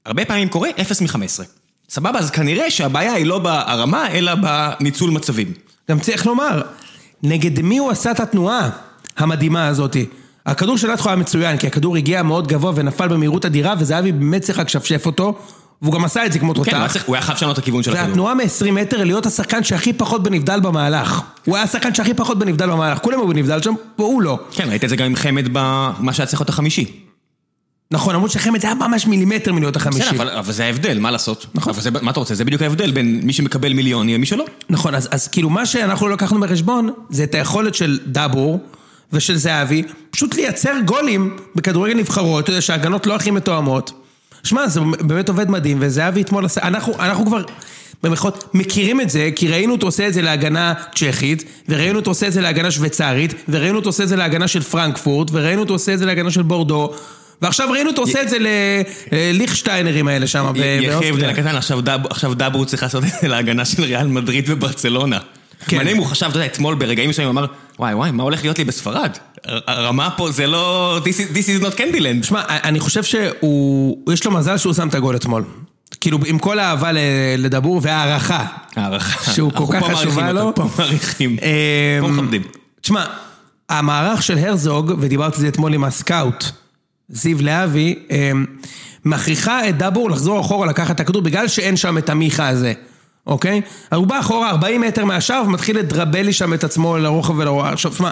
[0.06, 1.44] הרבה פעמים קורה 0 מ-15.
[1.88, 5.52] סבבה, אז כנראה שהבעיה היא לא בהרמה, אלא בניצול מצבים.
[5.90, 6.62] גם צריך לומר,
[7.22, 8.70] נגד מי הוא עשה את התנועה
[9.16, 9.96] המדהימה הזאת?
[10.46, 14.42] הכדור של נתחו היה מצוין, כי הכדור הגיע מאוד גבוה ונפל במהירות אדירה, וזהבי באמת
[14.42, 15.38] צריך לשפשף אותו,
[15.82, 16.86] והוא גם עשה את זה כמו כן, תותח.
[16.92, 18.06] צריך- הוא היה חייב לשנות את הכיוון של הכדור.
[18.08, 21.20] והתנועה מ-20 מטר להיות השחקן שהכי פחות בנבדל במהלך.
[21.44, 24.38] הוא היה השחקן שהכי פחות בנבדל במהלך, כולם היו בנבדל שם, והוא לא.
[24.52, 27.00] כן, ראית את זה גם עם חמד במה שהיה צריך להיות החמישי.
[27.92, 30.00] נכון, למרות שחמד היה ממש מילימטר מלהיות החמישי.
[30.00, 31.46] בסדר, אבל, אבל זה ההבדל, מה לעשות?
[31.54, 31.72] נכון.
[31.72, 32.34] אבל זה, מה אתה רוצה?
[32.34, 34.44] זה בדיוק ההבדל בין מי שמקבל מיליונים ומי שלא.
[34.70, 38.60] נכון, אז, אז כאילו מה שאנחנו לא לקחנו בחשבון, זה את היכולת של דאבור
[39.12, 43.92] ושל זהבי, פשוט לייצר גולים בכדורגל נבחרות, אתה יודע שההגנות לא הכי מתואמות.
[44.44, 47.42] שמע, זה באמת עובד מדהים, וזהבי אתמול עשה, אנחנו, אנחנו כבר,
[48.02, 52.26] במירכאות, מכירים את זה, כי ראינו אותו עושה את זה להגנה צ'כית, וראינו אותו עושה
[52.26, 55.94] את זה להגנה שוויצרית, וראינו אותו עושה את זה להגנה של פרנקפורט, וראינו אותו עושה
[55.94, 56.92] את זה להגנה של בורדו,
[57.42, 58.36] ועכשיו ראינו אותו עושה את זה
[59.12, 61.08] לליכשטיינרים האלה שם, יחי.
[61.08, 65.18] הבדל הקטן, עכשיו, דאב, עכשיו דאברו צריך לעשות את זה להגנה של ריאל מדריד וברצלונה.
[65.66, 65.76] כן.
[65.76, 68.42] מעניין אם הוא חשב, אתה יודע, אתמול ברגעים מסוימים הוא אמר, וואי וואי, מה הולך
[68.42, 69.10] להיות לי בספרד?
[69.44, 70.98] הר- הרמה פה זה לא...
[71.04, 72.26] This is, not Candyland.
[72.26, 75.44] שמע, אני חושב שהוא, יש לו מזל שהוא שם את הגול אתמול.
[76.00, 76.90] כאילו, עם כל האהבה
[77.38, 78.44] לדבור והערכה.
[78.76, 79.32] הערכה.
[79.32, 80.40] שהוא כל אנחנו כך חשובה לו.
[80.40, 81.30] אותו, פה מעריכים.
[81.30, 82.42] אמ, פה מכבדים.
[82.80, 83.04] תשמע,
[83.68, 86.44] המערך של הרזוג, ודיברתי על זה אתמול עם הסקאוט,
[87.08, 88.44] זיו להבי, אמ,
[89.04, 92.72] מכריחה את דבור לחזור אחורה לקחת את הכדור בגלל שאין שם את המיכה הזה,
[93.30, 93.60] אוקיי?
[93.94, 97.72] הוא בא אחורה 40 מטר מהשער ומתחיל לדרבל לי שם את עצמו לרוחב ולרוחב.
[97.72, 98.10] עכשיו, שמע,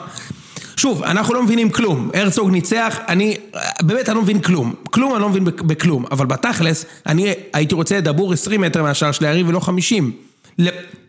[0.76, 2.10] שוב, אנחנו לא מבינים כלום.
[2.14, 3.36] הרצוג ניצח, אני,
[3.82, 4.74] באמת, אני לא מבין כלום.
[4.90, 6.04] כלום אני לא מבין בכ- בכלום.
[6.10, 10.12] אבל בתכלס, אני הייתי רוצה לדבור 20 מטר מהשער של היריב ולא 50.
[10.58, 10.68] ל-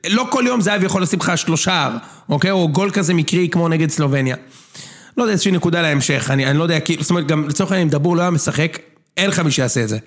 [0.10, 1.90] לא כל יום זהב יכול לשים לך שלושה,
[2.30, 2.52] אוקיי?
[2.52, 4.36] או גול כזה מקרי כמו נגד סלובניה.
[5.18, 7.88] לא יודע, איזושהי נקודה להמשך, אני, אני לא יודע, כאילו, זאת אומרת, גם לצורך העניין,
[7.88, 8.80] אם דבור לא היה משחק,
[9.18, 9.98] אין לך מי שיעשה את זה.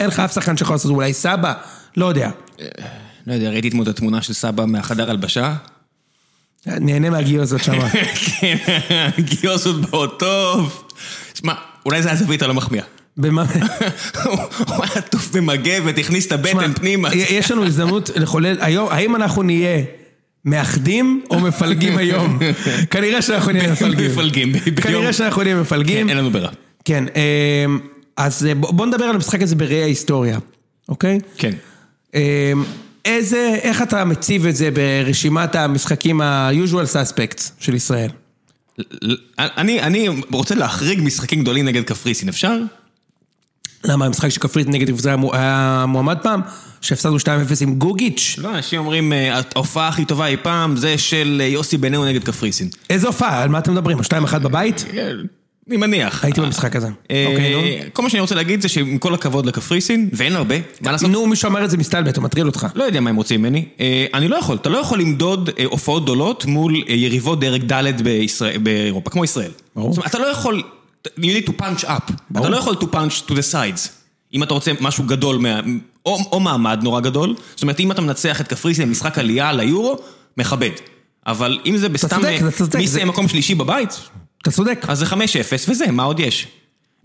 [0.00, 1.52] אין לך אף שחקן שיכול לעשות את זה, אולי סבא,
[1.96, 2.30] לא יודע.
[3.26, 5.54] לא יודע, ראיתי אתמול את התמונה של סבא מהחדר הלבשה.
[6.66, 7.88] נהנה מהגיור הזאת שם.
[8.40, 8.56] כן,
[9.18, 10.84] גיוסות באות טוב.
[11.34, 11.54] שמע,
[11.86, 12.84] אולי זה הזווית הלא מחמיאה.
[13.16, 13.44] במה...
[14.24, 14.36] הוא
[14.68, 17.08] היה עטוף במגבת, הכניס את הבטן פנימה.
[17.14, 19.84] יש לנו הזדמנות לחולל, היום, האם אנחנו נהיה
[20.44, 22.38] מאחדים או מפלגים היום?
[22.90, 24.10] כנראה שאנחנו נהיה מפלגים.
[24.10, 24.52] מפלגים.
[24.82, 26.08] כנראה שאנחנו נהיה מפלגים.
[26.08, 26.50] אין לנו ברירה.
[26.84, 27.78] כן, אמ,
[28.16, 30.38] אז אה, בוא בוא נדבר על המשחק הזה בראי ההיסטוריה,
[30.88, 31.20] אוקיי?
[31.36, 31.52] כן.
[33.04, 38.10] איזה, איך אתה מציב את זה ברשימת המשחקים ה-usual suspects של ישראל?
[39.38, 42.56] אני, אני רוצה להחריג משחקים גדולים נגד קפריסין, אפשר?
[43.84, 46.40] למה המשחק של כפרית נגד קבוצה היה היה מועמד פעם?
[46.80, 47.26] שהפסדנו 2-0
[47.60, 48.36] עם גוגיץ'?
[48.38, 52.24] לא, אנשים אומרים, אה, ההופעה הכי טובה אי פעם זה של אה, יוסי בניהו נגד
[52.24, 52.68] קפריסין.
[52.90, 53.42] איזה הופעה?
[53.42, 53.98] על מה אתם מדברים?
[54.00, 54.84] 2-1 בבית?
[55.70, 56.24] אני מניח.
[56.24, 56.88] הייתי במשחק הזה.
[57.10, 57.80] אה, אוקיי.
[57.92, 61.10] כל מה שאני רוצה להגיד זה שעם כל הכבוד לקפריסין, ואין הרבה, מה לעשות?
[61.10, 62.66] נו, מישהו אמר את זה מסתלבט, הוא מטריל אותך.
[62.74, 63.64] לא יודע מה הם רוצים ממני.
[63.80, 68.02] אה, אני לא יכול, אתה לא יכול למדוד אה, הופעות גדולות מול יריבות דרג ד'
[68.62, 69.50] באירופה, כמו ישראל.
[69.76, 69.92] ברור.
[69.92, 70.62] זאת אומרת, אתה לא יכול,
[71.08, 72.12] you need to punch up.
[72.38, 73.88] אתה לא יכול to punch to the sides.
[74.34, 75.38] אם אתה רוצה משהו גדול,
[76.06, 79.96] או או מעמד נורא גדול, זאת אומרת, אם אתה מנצח את קפריסין במשחק עלייה ליורו,
[80.36, 80.70] מכבד.
[81.26, 82.38] אבל אם זה בסתם, מי
[82.70, 84.00] זה- יסיים מקום שלישי בבית,
[84.42, 84.84] אתה צודק.
[84.88, 85.14] אז זה 5-0
[85.68, 86.46] וזה, מה עוד יש?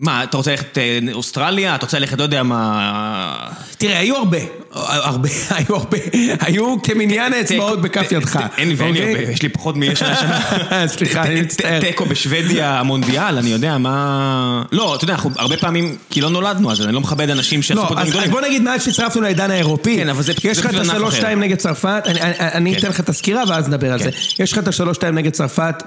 [0.00, 1.74] מה, אתה רוצה ללכת אה, אוסטרליה?
[1.74, 3.52] אתה רוצה ללכת, לא יודע מה...
[3.78, 4.38] תראה, היו הרבה,
[4.76, 5.98] הרבה, היו הרבה,
[6.40, 8.38] היו כמניין האצבעות בכף ידך.
[8.58, 9.14] אין לי ואין לי אוקיי?
[9.20, 10.40] הרבה, יש לי פחות משנה שנה.
[10.96, 11.80] סליחה, אני מצטער.
[11.80, 14.62] תיקו בשוודיה, המונדיאל, אני יודע מה...
[14.72, 17.80] לא, אתה יודע, אנחנו הרבה פעמים, כי לא נולדנו אז, אני לא מכבד אנשים שעשו
[17.82, 18.30] לא, פה דברים גדולים.
[18.30, 21.16] בוא נגיד מאז שהצטרפנו לעידן האירופי, כן, אבל זה- יש זה לך את פשוט השלוש.
[21.16, 22.78] שתיים נגד צרפת, אני- כן.
[22.78, 24.10] אתן לך את הסקירה ואז נדבר על זה.
[24.38, 25.82] יש לך את השלוש שתיים נגד צרפת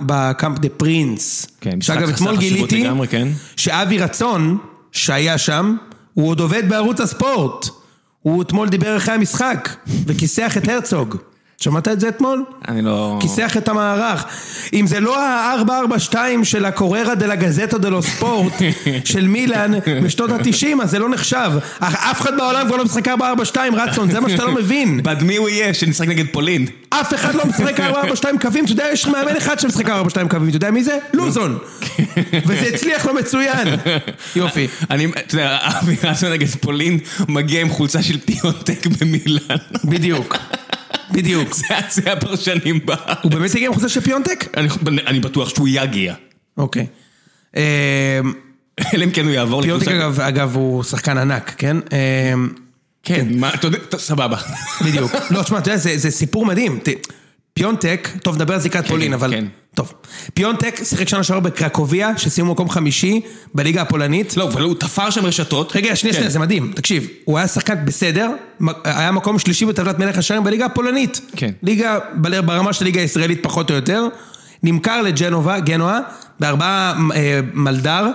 [0.00, 1.46] בקאמפ דה פרינס.
[1.60, 3.28] כן, משחק חסר חשיבות לגמרי, כן.
[3.56, 4.58] שאבי רצון,
[4.92, 5.76] שהיה שם,
[6.14, 7.68] הוא עוד עובד בערוץ הספורט.
[8.22, 9.68] הוא אתמול דיבר אחרי המשחק,
[10.06, 11.16] וכיסח את הרצוג.
[11.60, 12.44] שמעת את זה אתמול?
[12.68, 13.18] אני לא...
[13.20, 14.24] כיסח את המערך.
[14.72, 18.52] אם זה לא ה-442 של הקוררה דה לה גזטו דה לו ספורט
[19.04, 19.72] של מילאן
[20.04, 21.50] בשנות ה-90, אז זה לא נחשב.
[21.78, 25.00] אף אחד בעולם כבר לא משחק 442 רצון, זה מה שאתה לא מבין.
[25.04, 26.66] בעד מי הוא יהיה שנשחק נגד פולין?
[26.90, 30.56] אף אחד לא משחק 442 קווים, אתה יודע, יש מאמן אחד שמשחק 442 קווים, אתה
[30.56, 30.98] יודע מי זה?
[31.12, 31.58] לוזון.
[32.46, 33.68] וזה הצליח לו מצוין.
[34.36, 34.66] יופי.
[34.90, 39.56] אני, אתה יודע, אבי רצון נגד פולין מגיע עם חולצה של פיונטק במילאן.
[39.84, 40.36] בדיוק.
[41.12, 41.54] בדיוק.
[41.90, 42.94] זה- הפרשנים בה.
[43.22, 44.56] הוא באמת הגיע עם חוזה של פיונטק?
[45.06, 46.14] אני- בטוח שהוא יגיע.
[46.56, 46.86] אוקיי.
[48.94, 51.76] אלא אם כן הוא יעבור פיונטק לקבוצה- אגב, אגב הוא שחקן ענק, כן?
[51.92, 52.32] אה,
[53.02, 54.36] כן, מה, אתה יודע, סבבה.
[54.84, 55.12] בדיוק.
[55.30, 56.78] לא, תשמע, אתה יודע, זה סיפור מדהים.
[57.58, 59.30] פיונטק, טוב, נדבר על זיקת פולין, אבל...
[59.30, 59.44] כן.
[59.74, 59.92] טוב.
[60.34, 63.20] פיונטק שיחק שנה שעברה בקרקוביה, שסיימו מקום חמישי
[63.54, 64.36] בליגה הפולנית.
[64.36, 65.76] לא, אבל הוא תפר שם רשתות.
[65.76, 66.18] רגע, שנייה, כן.
[66.18, 66.72] שנייה, זה מדהים.
[66.74, 68.30] תקשיב, הוא היה שחקן בסדר,
[68.84, 71.20] היה מקום שלישי בטבלת מלך השערים בליגה הפולנית.
[71.36, 71.50] כן.
[71.62, 71.98] ליגה,
[72.44, 74.06] ברמה של ליגה הישראלית פחות או יותר.
[74.62, 75.98] נמכר לג'נובה, גנואה,
[76.40, 78.10] בארבעה אה, מלדר,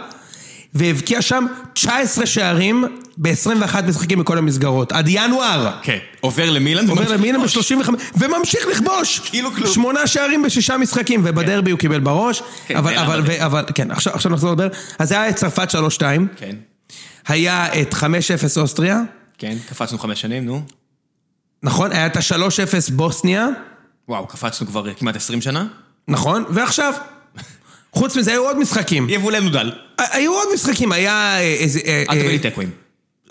[0.75, 2.86] והבקיע שם 19 שערים
[3.17, 4.91] ב-21 משחקים בכל המסגרות.
[4.91, 5.71] עד ינואר.
[5.81, 6.89] כן, עובר למילאן.
[6.89, 7.71] עובר למילן לכבוש.
[7.71, 9.19] ב-35, וממשיך לכבוש!
[9.19, 9.73] כאילו כלום.
[9.73, 12.43] שמונה שערים בשישה משחקים, ובדרבי הוא קיבל בראש.
[12.67, 13.21] כן, אבל, נעלם אבל.
[13.25, 14.67] ו- אבל, כן, עכשיו עכשיו נחזור לדבר.
[14.99, 16.01] אז היה את צרפת 3-2,
[16.36, 16.55] כן,
[17.27, 18.03] היה את 5-0
[18.57, 19.01] אוסטריה,
[19.38, 20.62] כן, קפצנו חמש שנים, נו.
[21.63, 21.91] נכון?
[21.91, 23.47] היה את ה-3-0 בוסניה,
[24.09, 25.65] וואו, קפצנו כבר כמעט 20 שנה.
[26.07, 26.43] נכון?
[26.49, 26.93] ועכשיו,
[27.95, 29.09] חוץ מזה היו עוד משחקים.
[29.09, 29.71] יבולנו דל.
[29.97, 31.79] היו עוד משחקים, היה אה, איזה...
[31.86, 32.69] אה, אל תביא אה, לי תיקואים.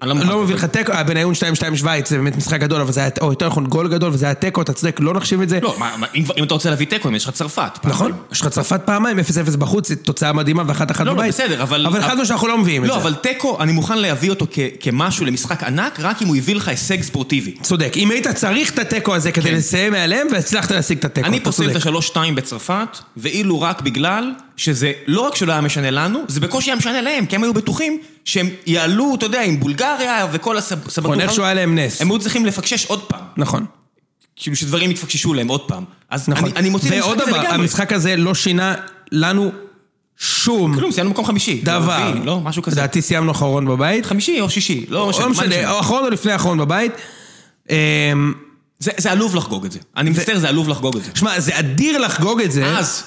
[0.02, 0.26] אני לא.
[0.26, 3.30] לא מבין לך תיקו, בניון 2-2 שווייץ, זה באמת משחק גדול, אבל זה היה, או
[3.30, 5.60] יותר נכון גול גדול, וזה היה תיקו, אתה צודק, לא נחשיב את זה.
[5.62, 5.76] לא,
[6.14, 7.78] אם אתה רוצה להביא תיקואים, יש לך צרפת.
[7.84, 11.28] נכון, יש לך צרפת פעמיים, 0-0 בחוץ, זו תוצאה מדהימה ואחת אחת לא, לא, בבית.
[11.28, 11.86] בסדר, אבל...
[11.86, 13.00] אבל החלטנו שאנחנו לא מביאים את לא, זה.
[13.00, 14.46] אבל תיקו, אני מוכן להביא אותו
[14.80, 17.54] כמשהו למשחק ענק, רק אם הוא הביא לך הישג ספורטיבי.
[17.62, 21.32] צודק, אם היית צריך את התיקו הזה כדי לסיים מעליהם, והצלחת להשיג את התיקו, כן.
[21.32, 21.76] אני פוסל את צודק.
[21.76, 26.76] השלוש-שתיים בצרפת, ואילו רק בגלל שזה לא רק שלא היה משנה לנו, זה בקושי היה
[26.76, 30.98] משנה להם, כי הם היו בטוחים שהם יעלו, אתה יודע, עם בולגריה וכל הסבתות.
[30.98, 32.00] נכון, איכשהו היה להם נס.
[32.00, 33.20] הם היו צריכים לפקשש עוד פעם.
[33.36, 33.66] נכון,
[34.36, 35.84] כאילו שדברים יתפקששו להם עוד פעם.
[36.10, 36.44] אז נכון.
[36.44, 37.62] אני, אני מוציא את ועוד המשחק הזה דבר, לגמרי.
[37.62, 38.74] המשחק הזה לא שינה
[39.12, 39.52] לנו
[40.16, 41.60] שום כלום, סיימנו מקום חמישי.
[41.64, 41.92] דבר.
[41.92, 42.76] רביעי, לא, משהו כזה.
[42.76, 44.06] לדעתי סיימנו אחרון בבית.
[44.06, 45.24] חמישי או שישי, לא משנה.
[45.24, 45.70] לא משנה?
[45.70, 46.92] או אחרון או לפני האחרון בבית.
[47.70, 47.76] אמ,
[48.78, 49.78] זה, זה עלוב לחגוג את זה.
[49.96, 51.10] אני מצטער, זה עלוב לחגוג את זה.
[51.14, 52.78] שמע, זה אדיר לחגוג את זה.
[52.78, 53.04] אז,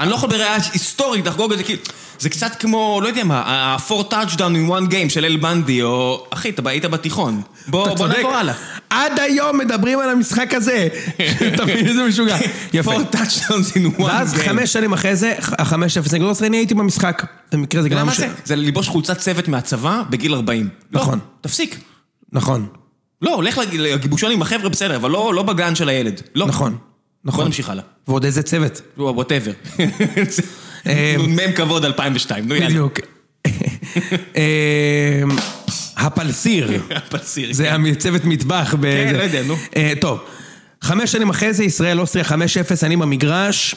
[0.00, 1.76] אני לא יכול בראייה היסטורית לחגוג את זה, כי
[2.18, 6.26] זה קצת כמו, לא יודע מה, ה-4 touchdown in one game של אל בנדי, או
[6.30, 7.42] אחי, אתה היית בתיכון.
[7.68, 8.08] בוא, בוא.
[8.08, 8.54] נעבור הלאה.
[8.90, 10.88] עד היום מדברים על המשחק הזה.
[11.54, 12.36] אתה מבין איזה משוגע.
[12.72, 12.92] יפה.
[12.92, 14.38] 4 touchdowns in one ואז game.
[14.38, 17.22] חמש שנים אחרי זה, החמש אפס נגד אוסטריה, אני הייתי במשחק.
[17.52, 18.08] במקרה זה גם...
[18.16, 18.28] זה?
[18.44, 20.68] זה ללבוש חולצת צוות מהצבא בגיל 40.
[20.90, 21.18] נכון.
[21.18, 21.80] לא, תפסיק.
[22.32, 22.66] נכון,
[23.22, 26.20] לא, הולך לג- לגיבושון עם החבר'ה בסדר, אבל לא לא בגן של הילד.
[26.34, 26.46] לא.
[27.24, 27.44] נכון, בוא.
[27.44, 27.84] נמשיך הלאה.
[28.08, 28.80] ועוד איזה צוות.
[28.98, 29.52] ווטאבר.
[30.86, 32.68] אה, נ"מ כבוד 2002, נו יאללה.
[32.68, 32.98] בדיוק.
[34.36, 35.30] אמ,
[35.96, 36.70] הפלסיר.
[36.90, 37.52] הפלסיר.
[37.52, 38.74] זה הצוות מטבח.
[38.80, 39.56] באיזה- לא יודע, נו.
[39.76, 40.18] אה, טוב,
[40.82, 42.32] חמש שנים אחרי זה, ישראל אוסטריה 5-0,
[42.82, 43.74] אני במגרש.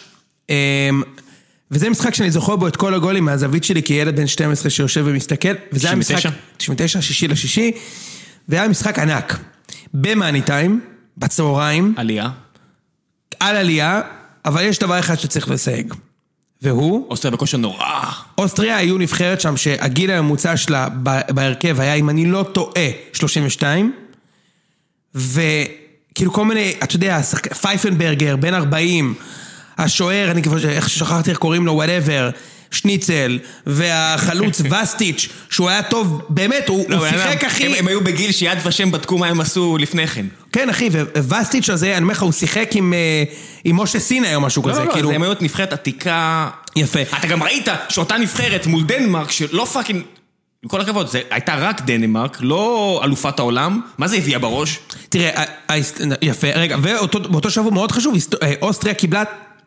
[1.71, 5.49] וזה משחק שאני זוכר בו את כל הגולים מהזווית שלי כילד בן 12 שיושב ומסתכל.
[5.73, 6.29] וזה היה 99?
[6.29, 6.39] משחק...
[6.57, 7.71] 99, שישי לשישי.
[8.49, 9.39] והיה משחק ענק.
[9.93, 10.79] במאני טיים,
[11.17, 12.29] בצהריים, עלייה.
[13.47, 14.01] על עלייה,
[14.45, 15.93] אבל יש דבר אחד שצריך לסייג.
[16.61, 18.03] והוא, אוסטריה בכושר נורא.
[18.37, 20.87] אוסטריה היו נבחרת שם שהגיל הממוצע שלה
[21.29, 23.93] בהרכב היה, אם אני לא טועה, 32.
[25.15, 27.21] וכאילו כל מיני, אתה יודע,
[27.61, 29.13] פייפנברגר, בן 40,
[29.77, 32.29] השוער, אני כבר, איך ששכחתי איך קוראים לו, whatever,
[32.75, 37.79] שניצל, והחלוץ ואסטיץ', שהוא היה טוב, באמת, הוא, הוא שיחק הם- הכי...
[37.79, 40.25] הם היו בגיל שיד ושם בדקו מה הם עשו לפני כן.
[40.51, 43.23] כן, אחי, וואסטיץ' הזה, אני אומר לך, הוא שיחק עם, אה,
[43.63, 45.09] עם משה סיני או משהו כזה, לא, לא, כאילו...
[45.09, 46.49] זה הם היו את נבחרת עתיקה.
[46.75, 46.99] יפה.
[47.01, 50.01] אתה גם ראית שאותה נבחרת מול דנמרק, שלא fucking...
[50.63, 53.81] עם כל הכבוד, זה הייתה רק דנמרק, לא אלופת העולם.
[53.97, 54.79] מה זה הביאה בראש?
[55.09, 55.43] תראה,
[56.21, 59.23] יפה, רגע, ובאותו שבוע מאוד חשוב, אה, אוסטריה קיבלה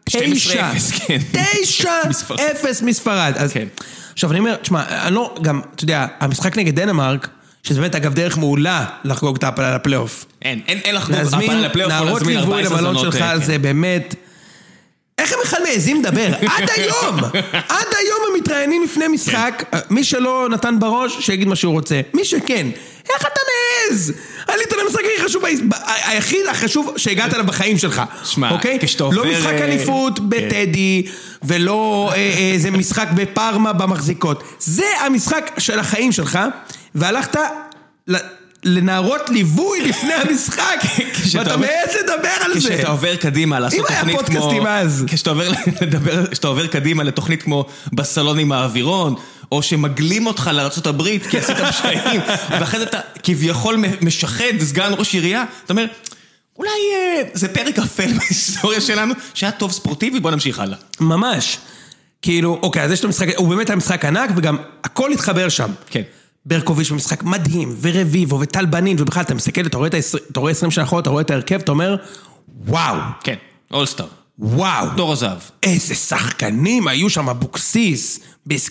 [0.09, 1.19] תשע, 12-0, כן.
[1.33, 2.41] תשע, מספרד.
[2.41, 3.33] אפס מספרד.
[3.37, 3.67] אז כן.
[4.13, 7.29] עכשיו אני אומר, תשמע, אני לא, גם, אתה יודע, המשחק נגד דנמרק,
[7.63, 10.25] שזה באמת אגב דרך מעולה לחגוג את ההעפלה לפלייאוף.
[10.43, 13.39] אין, אין, לחגוג להזמין הפעלה לפלייאוף או נערות להזמין ליווי 14 למלון זונות, שלך אה,
[13.39, 13.45] כן.
[13.45, 14.15] זה באמת...
[15.19, 16.27] איך הם בכלל מעזים לדבר?
[16.57, 17.19] עד היום!
[17.53, 19.79] עד היום הם מתראיינים לפני משחק, כן.
[19.91, 22.01] מי שלא נתן בראש, שיגיד מה שהוא רוצה.
[22.15, 22.67] מי שכן,
[23.11, 23.41] איך אתה
[23.91, 24.13] מעז?
[24.49, 25.43] עלית למשחק הכי חשוב,
[25.87, 28.03] היחיד החשוב שהגעת אליו בחיים שלך.
[28.25, 28.79] שמע, אוקיי?
[28.81, 31.07] כשאתה לא עובר, משחק אה, אליפות בטדי,
[31.43, 34.43] ולא אה, אה, איזה משחק בפארמה במחזיקות.
[34.59, 36.39] זה המשחק של החיים שלך,
[36.95, 37.37] והלכת
[38.65, 40.77] לנערות ליווי לפני המשחק,
[41.35, 42.69] ואתה מעז לדבר על זה.
[42.69, 44.27] כשאתה עובר קדימה לעשות אם היה תוכנית כמו...
[44.27, 45.05] פודקאסטים אז.
[45.07, 45.49] כשאתה עובר
[45.81, 49.15] לדבר, כשאתה עובר קדימה לתוכנית כמו בסלון עם האווירון,
[49.53, 55.45] או שמגלים אותך לארה"ב כי עשית פשעים, ואחרי זה אתה כביכול משחד סגן ראש עירייה,
[55.65, 55.87] אתה אומר,
[56.59, 60.79] אולי אה, זה פרק אפל בהיסטוריה שלנו, שהיה טוב ספורטיבי, בוא נמשיך הלאה.
[61.01, 61.59] ממש.
[62.23, 65.71] כאילו, אוקיי, אז יש לו משחק, הוא באמת היה משחק ענק, וגם הכל התחבר שם.
[65.91, 66.03] כן.
[66.47, 70.53] ברקוביץ' במשחק מדהים, ורביבו, וטל בנין, ובכלל, אתה מסתכל, אתה רואה את ה-20 אתה רואה
[70.53, 71.97] 20 שנה אחורה, אתה רואה את ההרכב, אתה אומר,
[72.67, 73.35] וואו, כן,
[73.71, 74.07] all-star.
[74.39, 75.39] וואו, תור הזהב.
[75.63, 78.21] איזה שחקנים היו שם, אבוקסיס,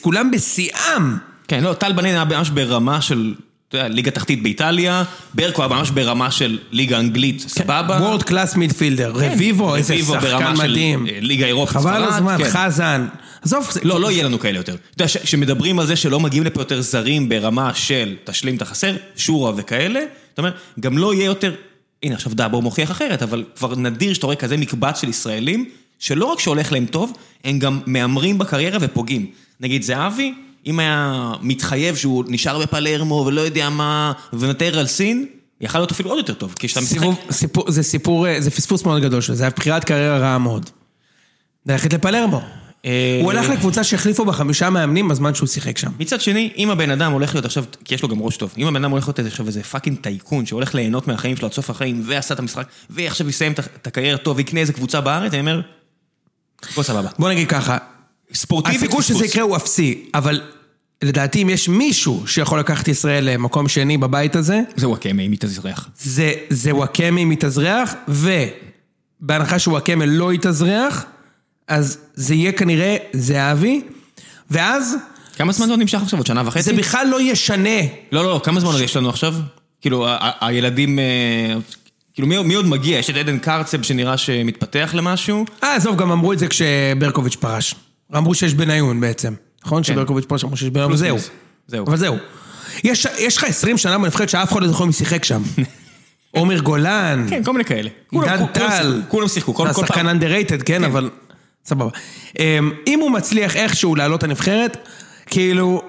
[0.02, 1.18] כולם בשיאם.
[1.48, 3.34] כן, לא, טל בנין היה ממש ברמה של,
[3.70, 5.04] אתה יודע, ליגה תחתית באיטליה,
[5.34, 7.98] ברקו היה ממש ברמה של ליגה אנגלית, סבבה.
[8.02, 11.08] world class midfielder, רביבו, איזה רביבו שחקן ברמה של, מדהים.
[11.08, 12.50] אה, ליגה אירופית, חבל הזמן, כן.
[12.50, 13.08] חזן.
[13.42, 14.76] עזוב, לא, לא יהיה לנו כאלה יותר.
[14.96, 18.96] אתה יודע, כשמדברים על זה שלא מגיעים לפה יותר זרים ברמה של תשלים את החסר,
[19.16, 20.00] שורה וכאלה,
[20.34, 21.54] אתה אומר, גם לא יהיה יותר,
[22.04, 26.26] הנה עכשיו דאבור מוכיח אחרת, אבל כבר נדיר שאתה רואה כזה מקבץ של ישראלים, שלא
[26.26, 29.26] רק שהולך להם טוב, הם גם מהמרים בקריירה ופוגעים.
[29.60, 30.34] נגיד זהבי,
[30.66, 35.26] אם היה מתחייב שהוא נשאר בפלרמו ולא יודע מה, ומוותר על סין,
[35.62, 37.08] יכל להיות אפילו עוד יותר טוב, כי כשאתה משחק...
[37.32, 40.70] סיפור, זה סיפור, אה, זה פספוס מאוד גדול שלו, זה היה בחירת קריירה רעה מאוד.
[41.66, 42.42] ללכת לפלרמו.
[42.86, 45.92] אה, הוא הלך לקבוצה שהחליפו בה חמישה מאמנים בזמן שהוא שיחק שם.
[46.00, 48.68] מצד שני, אם הבן אדם הולך להיות עכשיו, כי יש לו גם ראש טוב, אם
[48.68, 52.02] הבן אדם הולך להיות עכשיו איזה fucking טייקון שהולך ליהנות מהחיים שלו עד סוף החיים,
[52.06, 55.62] ועשה את המשחק, ועכשיו יסיים את הקריירה טוב, ויקנה איזה קבוצה בארץ, אני אומר,
[56.76, 57.10] בוא סבבה.
[57.20, 57.78] בוא נגיד ככה,
[58.34, 59.26] ספורטיבית הסיכוי שזה.
[59.26, 60.42] יקרה הוא אפסי, אבל
[61.02, 65.40] לדעתי אם יש מישהו שיכול לקחת ישראל למקום שני בבית הזה, זה וואקמה, אם היא
[65.40, 65.90] תזרח.
[66.00, 71.06] זה, זה וואקמה אם יתאזרח, ובהנחה שוואקמה לא יתאזרח,
[71.68, 73.82] אז זה יהיה כנראה זהבי,
[74.52, 74.96] ואז
[75.36, 76.20] כמה זמן זה עוד נמשך עכשיו?
[76.20, 76.74] עוד שנה זה וחצי?
[76.74, 77.80] בכלל לא ישנה.
[78.12, 79.36] לא, לא, לא, כמה זמן עוד יש לנו עכשיו?
[79.82, 80.08] כאילו,
[80.42, 81.00] הילדים...
[81.00, 81.56] אה,
[82.14, 82.98] כאילו, מי מי עוד מגיע?
[82.98, 85.46] יש את עדן קרצב שנראה שמתפתח למשהו.
[85.64, 87.76] אה, עזוב, גם אמרו את זה כשברקוביץ' פרש.
[88.18, 89.34] אמרו שיש בניון בעצם.
[89.66, 89.84] נכון?
[89.84, 91.18] שברקוביץ' פרש אמרו שיש בניון, זהו.
[91.68, 91.86] זהו.
[91.88, 92.16] אבל זהו.
[92.84, 95.42] יש יש לך 20 שנה בנבחרת שאף אחד לא זוכר מי שיחק שם.
[96.32, 97.26] עומר גולן.
[97.30, 97.90] כן, כל מיני כאלה.
[98.12, 99.02] עידן טל.
[99.08, 100.20] כולם שיחקו, כל כל שחקן פעם.
[100.20, 101.10] underrated, כן, אבל...
[101.68, 101.90] סבבה.
[102.40, 104.78] אמ, אם הוא מצליח איכשהו לעלות הנבחרת,
[105.26, 105.82] כאילו,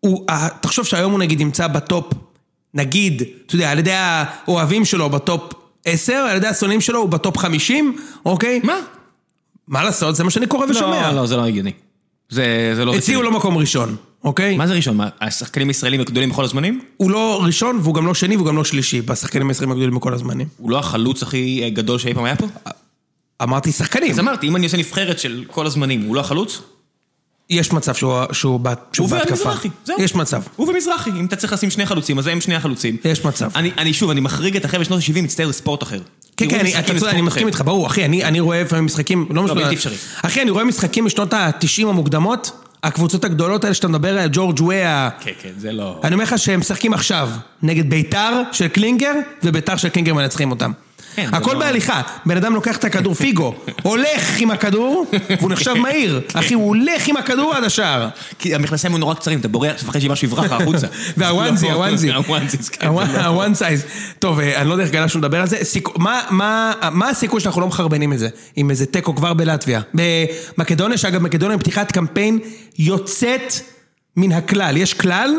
[0.00, 0.26] הוא-
[0.60, 2.12] תחשוב שהיום הוא נגיד נמצא בטופ,
[2.74, 5.52] נגיד, אתה יודע, על ידי האוהבים שלו בטופ
[5.84, 7.96] 10, על ידי השונאים שלו הוא בטופ 50,
[8.26, 8.60] אוקיי?
[8.64, 8.74] מה?
[9.68, 11.10] מה לעשות, זה מה שאני קורא ושומע.
[11.12, 11.72] לא, לא, זה לא הגיוני.
[12.28, 14.56] זה זה לא הציעו לו מקום ראשון, אוקיי?
[14.56, 14.96] מה זה ראשון?
[14.96, 16.80] מה, השחקנים הישראלים הגדולים בכל הזמנים?
[16.96, 20.14] הוא לא ראשון והוא גם לא שני והוא גם לא שלישי בשחקנים הישראלים הגדולים בכל
[20.14, 20.48] הזמנים.
[20.56, 22.46] הוא לא החלוץ הכי אה, גדול שאי פעם היה פה?
[23.42, 24.10] אמרתי שחקנים.
[24.10, 26.60] אז אמרתי, אם אני עושה נבחרת של כל הזמנים, הוא לא החלוץ?
[27.50, 28.60] יש מצב שהוא- שהוא
[28.92, 29.32] שהוא הוא בהתקפה.
[29.34, 29.96] ומזרחי, זהו.
[30.00, 30.42] יש מצב.
[30.56, 32.96] הוא ומזרחי, אם אתה צריך לשים שני חלוצים, אז הם שני החלוצים.
[33.04, 33.50] יש מצב.
[33.56, 35.98] אני, אני שוב, אני מחריג את החבר'ה בשנות ה-70, מצטער לספורט אחר.
[36.36, 36.74] כן, כן, אני,
[37.10, 37.46] אני מסכים.
[37.46, 39.96] איתך, ברור, אחי, אני, אני רואה לפעמים משחקים, לא משנה, בלתי אפשרי.
[40.22, 42.50] אחי, אני רואה משחקים משנות ה-90 המוקדמות,
[42.82, 46.00] הקבוצות הגדולות האלה שאתה מדבר עליהן, ג'ורג' וויה, כן, כן, זה לא...
[46.04, 47.30] אני אומר לך שהם משחקים עכשיו
[47.62, 50.72] נגד ביתר של קלינגר, וביתר של קלינגר מנצחים אותם.
[51.16, 55.06] כן, הכל לא- בהליכה, בן אדם לוקח את הכדור, פיגו, הולך עם הכדור,
[55.40, 56.20] והוא נחשב מהיר.
[56.34, 58.08] אחי, הוא הולך עם הכדור עד השער.
[58.38, 60.86] כי המכנסיים היו נורא קצרים, אתה בורח, מפחד שמשהו יברח החוצה.
[61.16, 62.10] וה onesie, לא, ה onesie.
[62.72, 62.86] כן.
[62.86, 63.84] ה one size.
[64.18, 65.56] טוב, אה, אני לא יודע איך גלשנו לדבר על זה.
[66.30, 66.72] מה-
[67.10, 68.28] הסיכוי שאנחנו לא מחרבנים את זה?
[68.56, 69.80] עם איזה תיקו כבר בלטביה.
[69.94, 72.38] במקדוניה, שאגב, מקדוניה פתיחת קמפיין
[72.78, 73.52] יוצאת
[74.16, 74.76] מן הכלל.
[74.76, 75.30] יש כלל,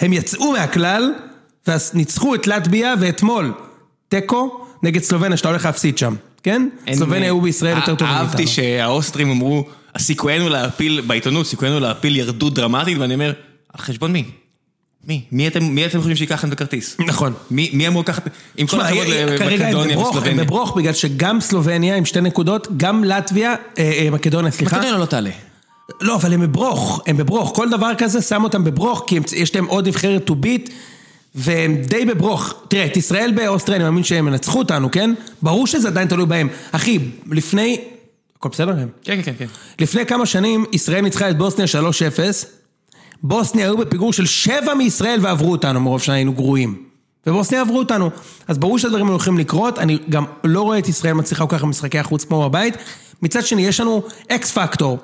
[0.00, 1.12] הם יצאו מהכלל,
[1.66, 3.52] ואז ניצחו את לטביה, ואתמול,
[4.20, 6.14] תיקו נגד סלובניה, שאתה הולך להפסיד שם.
[6.42, 6.68] כן?
[6.94, 8.28] סלובניה היו בישראל יותר טובים מאיתנו.
[8.28, 9.64] אהבתי שהאוסטרים אמרו,
[9.98, 13.32] סיכויינו להפיל, בעיתונות, סיכויינו להפיל ירדו דרמטית, ואני אומר,
[13.72, 14.24] על חשבון מי?
[15.06, 15.24] מי?
[15.32, 16.96] מי אתם, מי אתם חושבים שיקח לכם את הכרטיס?
[17.06, 17.32] נכון.
[17.50, 20.44] מי, מי אמור לקחת, עם כל הכבוד למקדוניה בברוך, הם וסלובניה.
[20.44, 24.76] בברוך בגלל שגם סלובניה עם שתי נקודות, גם לטביה, אה, אה, מקדוניה, סליחה.
[24.76, 25.30] מקדוניה לא תעלה.
[26.00, 27.52] לא, אבל הם בברוך, הם בברוך.
[27.54, 30.70] כל דבר כזה שם אותם בברוך, כי יש להם עוד נבחרת to beat,
[31.34, 32.54] והם די בברוך.
[32.68, 35.14] תראה, את ישראל באוסטריה, אני מאמין שהם ינצחו אותנו, כן?
[35.42, 36.48] ברור שזה עדיין תלוי בהם.
[36.72, 36.98] אחי,
[37.30, 37.80] לפני
[38.36, 38.88] הכל בסדר ראם?
[39.02, 39.46] כן, כן, כן.
[39.78, 42.46] לפני כמה שנים ישראל ניצחה את בוסניה 3-0,
[43.22, 46.82] בוסניה היו בפיגור של שבע מישראל ועברו אותנו מרוב שהיינו גרועים.
[47.26, 48.10] ובוסניה עברו אותנו.
[48.48, 51.64] אז ברור שהדברים האלה הולכים לקרות, אני גם לא רואה את ישראל מצליחה כל כך
[51.64, 52.74] במשחקי החוץ כמו בבית.
[53.22, 54.98] מצד שני, יש לנו אקס פקטור.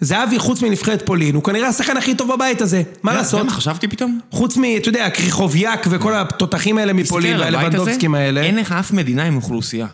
[0.00, 2.82] זהבי חוץ מנבחרת פולין, הוא כנראה השחקן הכי טוב בבית הזה.
[3.02, 3.44] מה לעשות?
[3.46, 4.20] מה חשבתי פתאום?
[4.30, 8.42] חוץ מ, אתה יודע, קריחוביאק וכל התותחים האלה מפולין והלבנדובסקים האלה.
[8.42, 9.86] אין לך אף מדינה עם אוכלוסייה.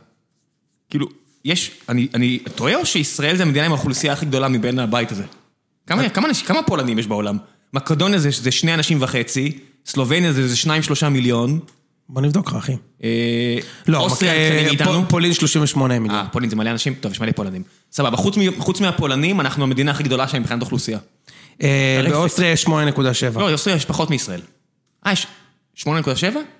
[0.91, 1.07] כאילו,
[1.45, 5.23] יש, אני, אני טועה או שישראל זה המדינה עם האוכלוסייה הכי גדולה מבין הבית הזה?
[5.87, 7.39] כמה, כמה, אנשים- כמה פולנים יש בעולם?
[7.75, 11.61] מקדוניה זה, זה שני אנשים וחצי, סלובניה זה, זה שניים שלושה מיליון,
[12.09, 12.77] בוא נבדוק לך, אחי.
[13.05, 14.09] אה, לא,
[15.09, 16.19] פולין 38 מיליון.
[16.21, 17.63] אה, פולין זה מלא אנשים, טוב, יש מלא פולנים.
[17.93, 18.17] סבבה,
[18.59, 20.99] חוץ, מהפולנים, אנחנו המדינה הכי גדולה שם מבחינת אוכלוסייה.
[21.63, 22.03] אה.
[22.09, 22.71] באוסטריה יש 8.7.
[23.35, 24.41] לא, אוסטריה יש פחות מישראל.
[25.07, 25.27] אה, יש
[25.79, 25.87] 8.7?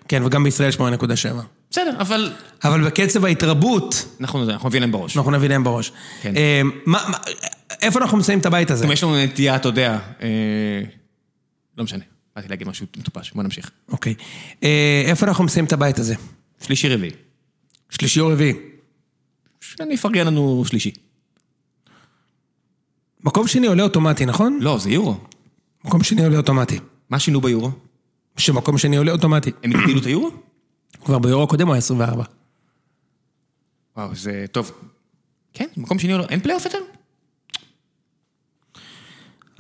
[0.09, 0.83] כן, וגם בישראל 8.7.
[1.71, 2.33] בסדר, אבל
[2.65, 5.17] אבל בקצב ההתרבות, אנחנו, אנחנו מביאים להם בראש.
[5.17, 5.93] אנחנו נביא להם בראש.
[6.23, 6.35] כן.
[6.37, 6.63] אה,
[7.83, 8.87] איפה אנחנו מסיימים את הבית הזה?
[8.87, 9.99] יש לנו נטייה, אתה יודע,
[11.79, 12.05] לא משנה,
[12.37, 13.71] באתי להגיד משהו מטופש, בוא נמשיך.
[13.89, 14.15] אוקיי.
[14.63, 16.15] אה, איפה אנחנו מסיימים את הבית הזה?
[16.63, 17.11] שלישי רביעי.
[17.91, 18.53] שלישי או רביעי?
[19.81, 20.91] אני אפרגן לנו שלישי.
[23.25, 24.59] מקום שני עולה אוטומטי, נכון?
[24.63, 25.17] לא, זה יורו.
[25.85, 26.79] מקום שני עולה אוטומטי.
[27.11, 27.71] מה שינו ביורו?
[28.37, 29.51] שמקום שני עולה אוטומטי.
[29.63, 30.31] הם הגדילו את היורו?
[31.05, 32.25] כבר ביורו הקודם הוא היה 24.
[33.97, 34.73] וואו, זה טוב.
[35.53, 36.79] כן, מקום שני, או לא- אין פלייאוף יותר?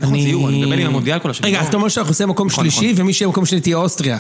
[0.00, 1.48] נכון, זה יורו, אני מדבר עם המונדיאל כל השנים.
[1.48, 1.62] רגע, לא?
[1.62, 4.18] אז אתה אומר שאנחנו עושים מקום נכון, שלישי, ומי שיהיה מקום שני תהיה אוסטריה.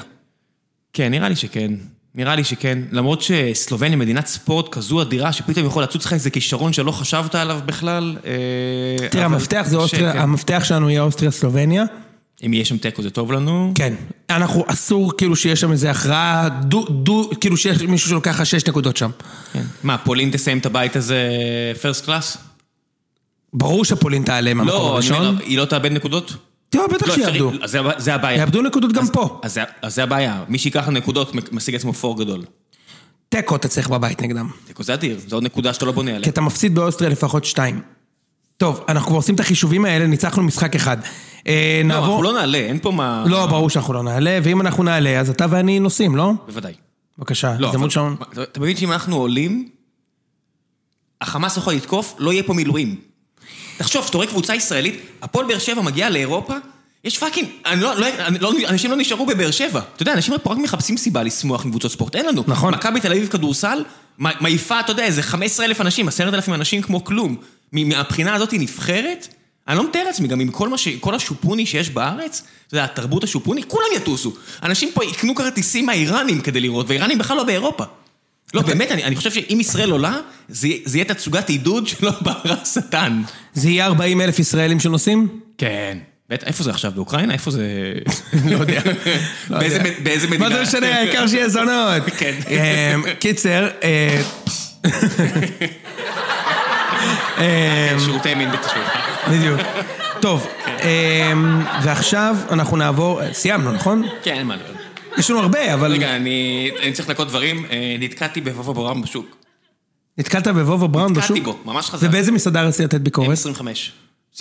[0.92, 1.72] כן, נראה לי שכן.
[2.14, 2.78] נראה לי שכן.
[2.92, 7.60] למרות שסלובניה מדינת ספורט כזו אדירה, שפתאום יכול לצוץ לך איזה כישרון שלא חשבת עליו
[7.66, 8.16] בכלל.
[8.26, 10.22] אה, תראה, המפתח זה אוסטריה.
[10.22, 11.84] המפתח שלנו יהיה אוסטריה-סלובניה.
[12.46, 13.72] אם יהיה שם תיקו זה טוב לנו.
[13.74, 13.94] כן.
[14.30, 18.66] אנחנו, אסור כאילו שיש שם איזה הכרעה, דו, דו, כאילו שיש מישהו שלוקח לך שש
[18.68, 19.10] נקודות שם.
[19.52, 19.62] כן.
[19.82, 21.28] מה, פולין תסיים את הבית הזה
[21.82, 22.38] פרסט קלאס?
[23.52, 25.26] ברור שפולין תעלה מהמקום לא, הראשון.
[25.26, 26.32] אומר, היא לא תאבד נקודות?
[26.68, 27.14] תראה, בטח לא.
[27.14, 27.50] שיאבדו.
[27.62, 28.38] אז זה זה הבעיה.
[28.40, 29.40] יאבדו נקודות גם פה.
[29.42, 30.44] אז זה- אז זה הבעיה.
[30.48, 32.44] מי שייקח נקודות משיג עצמו פור גדול.
[33.28, 34.48] תיקו אתה צריך בבית נגדם.
[34.66, 36.28] תיקו זה אדיר, זו עוד נקודה שאתה לא בונה כי עליה.
[36.28, 37.80] אתה מפסיד באוסטריה לפחות שתיים.
[38.56, 40.96] טוב, אנחנו כבר עושים את החישובים האלה, ניצחנו משחק אחד.
[41.46, 42.06] אה, לא, נעבור...
[42.08, 43.24] אנחנו לא נעלה, אין פה מה...
[43.28, 46.32] לא, ברור שאנחנו לא נעלה, ואם אנחנו נעלה, אז אתה ואני נוסעים, לא?
[46.46, 46.72] בוודאי.
[47.18, 48.16] בבקשה, לא, הזדמנות שעון.
[48.42, 49.68] אתה מבין שאם אנחנו עולים,
[51.20, 52.96] החמאס יכול לתקוף, לא יהיה פה מילואים.
[53.76, 56.54] תחשוב, שאתה רואה קבוצה ישראלית, הפועל באר שבע מגיעה לאירופה,
[57.04, 59.80] יש fucking, אני לא, לא, אני לא, אנשים לא נשארו בבאר שבע.
[59.94, 62.44] אתה יודע, אנשים פה רק מחפשים סיבה לשמוח עם קבוצות ספורט, אין לנו.
[62.46, 62.74] נכון.
[62.74, 63.84] מכבי תל אביב כדורסל,
[64.18, 67.36] מעיפה, אתה יודע, איזה 15 אלף אנשים, 10 אלפים אנשים כמו כלום.
[67.72, 69.28] מהבחינה הזאת היא נבחרת,
[69.68, 70.88] אני לא מתאר לעצמי, גם עם כל מה ש...
[70.88, 74.32] כל השופוני שיש בארץ, אתה יודע, התרבות השופוני, כולם יטוסו.
[74.62, 77.84] אנשים פה יקנו כרטיסים מהאיראנים כדי לראות, והאיראנים בכלל לא באירופה.
[78.54, 80.16] לא, באמת, אני, אני חושב שאם ישראל עולה,
[80.48, 83.22] זה, זה יהיה תצוגת עידוד שלא ברא השטן.
[83.54, 85.28] זה יהיה 40 אלף ישראלים שנוסעים?
[85.58, 85.98] כן.
[86.30, 86.92] בטח, איפה זה עכשיו?
[86.94, 87.32] באוקראינה?
[87.32, 87.92] איפה זה...
[88.50, 88.80] לא יודע.
[89.50, 89.58] לא
[90.02, 90.48] באיזה, מדינה?
[90.48, 92.02] מה זה משנה, העיקר שיהיה זונות.
[92.18, 92.34] כן.
[92.50, 94.22] אמ, קיצר, אה,
[97.38, 98.84] אמ, שירותי מין בתשלום.
[99.30, 99.60] בדיוק.
[100.20, 100.46] טוב,
[100.82, 104.02] אמ, ועכשיו אנחנו נעבור, סיימנו, נכון?
[104.22, 104.75] כן, אין מה לדבר.
[105.18, 105.92] יש לנו הרבה, אבל...
[105.92, 107.64] רגע, אני, אני צריך לנקות דברים.
[107.70, 109.36] אה, נתקעתי בבובו בורם בשוק.
[110.18, 111.36] נתקלת בבובו בראון בשוק?
[111.36, 112.08] נתקעתי בו, ממש חזק.
[112.08, 113.38] ובאיזה מסעדה רצית לתת ביקורת?
[113.38, 113.62] M25.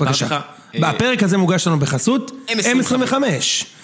[0.01, 0.39] בבקשה.
[0.75, 3.13] אה, בפרק הזה מוגש לנו בחסות M25.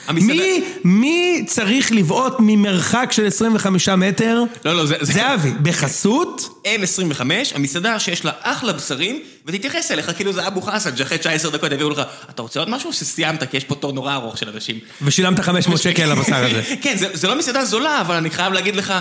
[0.08, 0.10] M25.
[0.12, 4.44] המסעדה- מי, מי צריך לבעוט ממרחק של 25 מטר?
[4.66, 4.96] לא, לא, זה...
[5.02, 6.62] זה- אבי, בחסות?
[6.66, 7.22] M25,
[7.56, 11.90] המסעדה שיש לה אחלה בשרים, ותתייחס אליך כאילו זה אבו חסן, שאחרי 19 דקות יביאו
[11.90, 13.44] לך, אתה רוצה עוד משהו או שסיימת?
[13.52, 14.80] כי יש פה תור נורא ארוך של אנשים.
[15.02, 16.62] ושילמת 500 שקל על הבשר הזה.
[16.84, 18.94] כן, זה, זה לא מסעדה זולה, אבל אני חייב להגיד לך,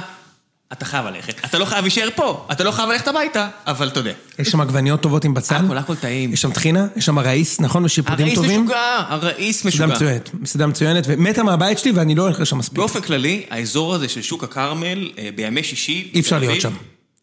[0.72, 1.44] אתה חייב ללכת.
[1.44, 4.12] אתה לא חייב להישאר פה, אתה לא חייב ללכת הביתה, אבל אתה יודע.
[4.38, 5.54] יש שם עגבניות טובות עם בצל.
[5.54, 6.32] הכל, הכל טעים.
[6.32, 7.84] יש שם טחינה, יש שם ראיס, נכון?
[7.84, 8.64] ושיפודים הראיס טובים.
[8.64, 9.96] משוגע, הראיס מסעדה משוגע.
[9.96, 12.78] מצוינת, מסעדה מצוינת, ומתה מהבית שלי ואני לא הולך לשם מספיק.
[12.78, 16.10] באופן כללי, האזור הזה של שוק הכרמל, אה, בימי שישי...
[16.14, 16.72] אי אפשר להיות שם.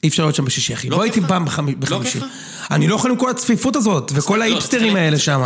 [0.03, 0.89] אי אפשר להיות שם בשישי, אחי.
[0.89, 1.19] לא לך?
[1.27, 2.19] פעם לא בחמישי.
[2.71, 5.41] אני לא יכול עם כל הצפיפות הזאת, וכל לא, האיפסטרים צריך האלה שם.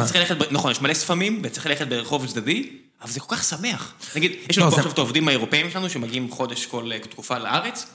[0.52, 2.70] נכון, יש מלא ספמים, וצריך ללכת ברחוב צדדי,
[3.04, 3.94] אבל זה כל כך שמח.
[4.16, 7.00] נגיד, יש לא, לנו פה זה- עכשיו את העובדים האירופאים שלנו, שמגיעים חודש כל אה,
[7.00, 7.86] תקופה לארץ,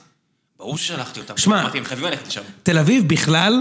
[0.57, 1.37] ברור ששלחתי אותם.
[1.37, 2.41] שמע, אמרתי, הם חייבים ללכת לשם.
[2.63, 3.53] תל אביב בכלל,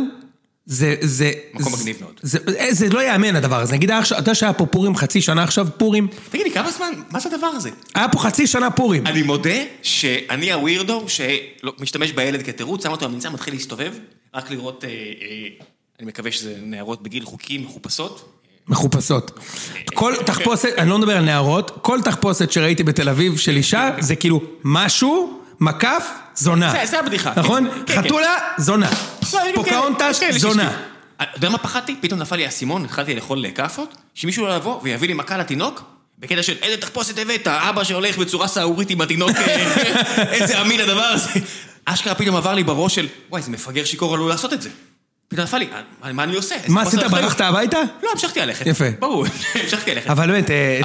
[0.66, 0.94] זה...
[1.00, 2.20] זה מקום זה- מגניב מאוד.
[2.22, 2.38] זה,
[2.70, 3.72] זה לא יאמן הדבר הזה.
[3.74, 7.20] נגיד, אתה יודע שהיה פה פורים חצי שנה עכשיו, פורים, תגיד לי, כמה זמן, מה
[7.20, 7.70] זה הדבר הזה?
[7.94, 9.06] היה פה חצי שנה פורים.
[9.06, 9.50] אני מודה
[9.82, 13.92] שאני ה weirdo שמשתמש בילד כתירוץ, שם אותו במנשא, מתחיל להסתובב,
[14.34, 14.94] רק לראות, אה, אה,
[16.00, 18.35] אני מקווה שזה נערות בגיל חוקי, מחופשות.
[18.68, 19.38] מחופשות.
[19.94, 24.16] כל תחפושת, אני לא מדבר על נערות, כל תחפושת שראיתי בתל אביב של אישה, זה
[24.16, 26.04] כאילו משהו, מקף,
[26.34, 26.72] זונה.
[26.86, 27.68] זה- הבדיחה, נכון?
[27.86, 28.90] כן, כן, חתולה, זונה.
[29.32, 30.70] לא, פוקאונטס, כאלה זונה.
[31.16, 31.96] אתה יודע מה פחדתי?
[32.00, 35.82] פתאום נפל לי האסימון, התחלתי לאכול כאפות, שמישהו לא יבוא ויביא לי מכה לתינוק,
[36.18, 39.30] בקטע של איזה תחפושת הבאת, אבא שהולך בצורה סהרורית עם התינוק,
[40.32, 41.30] איזה אמין הדבר הזה.
[41.84, 44.70] אשכרה פתאום עבר לי בראש של, וואי, איזה מפגר שיכור עלול לעשות את זה.
[45.28, 45.68] פתאום נפל לי,
[46.04, 46.54] "אה, מה אני עושה?
[46.68, 47.78] מה עשית, אחריות." ברחת הביתה?
[48.02, 48.66] לא, המשכתי ללכת.
[48.66, 48.84] יפה.
[48.98, 49.24] ברור,
[49.54, 50.10] המשכתי ללכת.
[50.10, 50.80] אבל באמת, אה,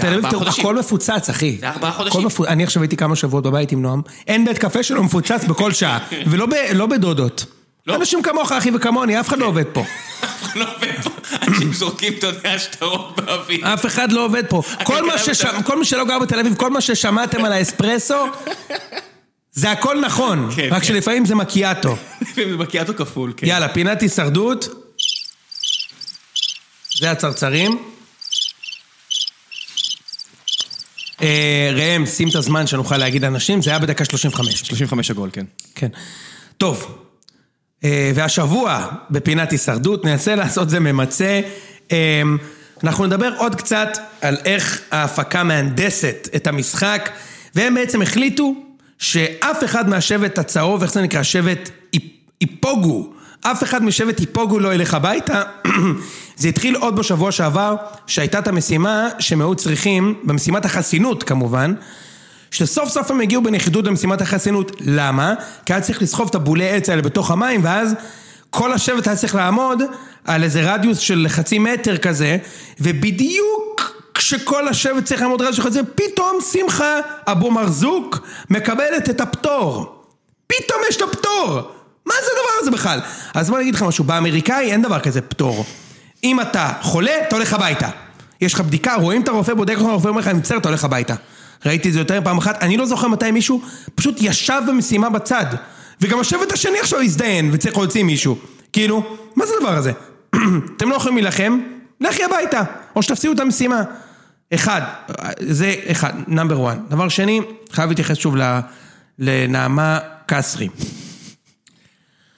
[0.00, 0.24] תל אביב.
[0.46, 1.56] הכל מפוצץ, אחי.
[1.60, 2.28] זה ארבעה חודשים.
[2.48, 5.98] אני עכשיו הייתי כמה שבועות בבית עם נועם, אין בית קפה שלא מפוצץ בכל שעה,
[6.30, 7.44] ולא לא בדודות.
[7.86, 7.94] לא.
[7.96, 9.80] אנשים כמוך, אחי, וכמוני, אף אחד לא עובד פה.
[10.24, 11.10] אף אחד לא עובד פה.
[11.48, 13.74] אנשים זורקים, אתה יודע, שטרות באוויר.
[13.74, 14.62] אף אחד לא עובד פה.
[15.64, 18.14] כל מי שלא גר בתל אביב, כל מה ששמעתם על האספרסו,
[19.60, 20.88] זה הכל נכון, כן, רק כן.
[20.88, 21.96] שלפעמים זה מקיאטו.
[22.34, 23.46] זה מקיאטו כפול, כן.
[23.46, 24.68] יאללה, פינת הישרדות.
[26.98, 27.78] זה הצרצרים.
[31.22, 34.60] אה, ראם, שים את הזמן שנוכל להגיד לאנשים, זה היה בדקה 35.
[34.60, 35.44] 35 עגול, כן.
[35.74, 35.88] כן.
[36.58, 37.04] טוב,
[37.84, 41.40] אה, והשבוע בפינת הישרדות ננסה לעשות זה ממצה.
[41.92, 42.22] אה,
[42.84, 47.10] אנחנו נדבר עוד קצת על איך ההפקה מהנדסת את המשחק,
[47.54, 48.69] והם בעצם החליטו
[49.00, 51.22] שאף אחד מהשבט הצהוב, איך זה נקרא?
[51.22, 52.00] שבט איפ-
[52.40, 53.10] איפוגו.
[53.40, 55.42] אף אחד משבט איפוגו לא ילך הביתה.
[56.36, 57.76] זה התחיל עוד בשבוע שעבר,
[58.06, 61.74] שהייתה את המשימה שהם היו צריכים, במשימת החסינות כמובן,
[62.50, 64.72] שסוף סוף הם הגיעו בנחיתות למשימת החסינות.
[64.80, 65.34] למה?
[65.66, 67.94] כי היה צריך לסחוב את הבולי עץ האלה בתוך המים, ואז
[68.50, 69.82] כל השבט היה צריך לעמוד
[70.24, 72.36] על איזה רדיוס של חצי מטר כזה,
[72.80, 73.69] ובדיוק
[74.30, 78.18] כשכל השבט צריך לעמוד רדיוס של חצי, פתאום שמחה אבו מרזוק
[78.50, 80.02] מקבלת את הפטור.
[80.46, 81.60] פתאום יש את הפטור!
[82.06, 83.00] מה זה הדבר הזה בכלל?
[83.34, 85.64] אז בוא אני אגיד לך משהו, באמריקאי אין דבר כזה פטור.
[86.24, 87.88] אם אתה חולה, אתה הולך הביתה.
[88.40, 90.84] יש לך בדיקה, רואים את הרופא, בודק אותך, הרופא אומר לך, אני מצטער, אתה הולך
[90.84, 91.14] הביתה.
[91.66, 93.62] ראיתי את זה יותר מפעם אחת, אני לא זוכר מתי מישהו
[93.94, 95.46] פשוט ישב במשימה בצד.
[96.00, 98.38] וגם השבט השני עכשיו הזדיין וצריך להוציא מישהו.
[98.72, 99.92] כאילו, מה זה הדבר הזה?
[100.76, 101.60] אתם לא יכולים להילחם,
[102.00, 102.62] לכי הביתה,
[102.96, 103.82] או שתפסידו את המשימה.
[104.54, 104.82] אחד,
[105.40, 106.78] זה אחד, number 1.
[106.88, 107.40] דבר שני,
[107.72, 108.34] חייב להתייחס שוב
[109.18, 110.68] לנעמה קסרי.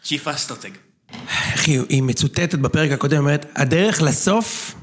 [0.05, 0.71] chief אסטרטג.
[1.53, 4.75] איך היא, מצוטטת בפרק הקודם, אומרת, הדרך לסוף...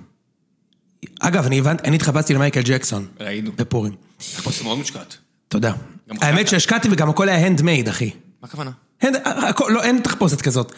[1.19, 3.07] אגב, אני הבנתי, אני התחפשתי למייקל ג'קסון.
[3.19, 3.51] ראינו.
[3.55, 3.93] בפורים.
[4.17, 5.17] תחפושת מאוד מושקעת.
[5.47, 5.73] תודה.
[6.21, 6.47] האמת.
[6.47, 8.05] שהשקעתי וגם הכל היה הנדמייד, אחי.
[8.41, 8.71] מה הכוונה?
[9.01, 10.71] הנד, הכל, לא, אין תחפושת כזאת.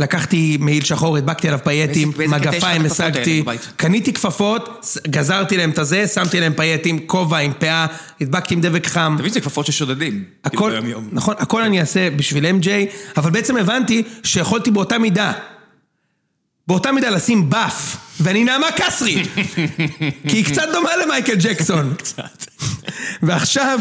[0.00, 3.44] לקחתי מעיל שחור, הדבקתי עליו פייטים, מגפיים השגתי?
[3.76, 7.86] קניתי כפפות, גזרתי להם את הזה, שמתי להם פייטים, כובע עם פאה,
[8.20, 9.12] הדבקתי עם דבק חם.
[9.14, 10.24] אתה מבין, זה כפפות ששודדים.
[10.44, 11.08] הכל, כאילו, ביום-יום.
[11.12, 12.68] נכון, הכל אני אעשה בשביל MJ,
[13.16, 15.32] אבל בעצם הבנתי שיכולתי באותה מידה,
[16.66, 19.22] באותה מידה לשים באף, ואני נעמה קסרי,
[20.28, 21.94] כי היא קצת דומה למייקל ג'קסון.
[21.98, 22.46] קצת.
[23.22, 23.80] ועכשיו,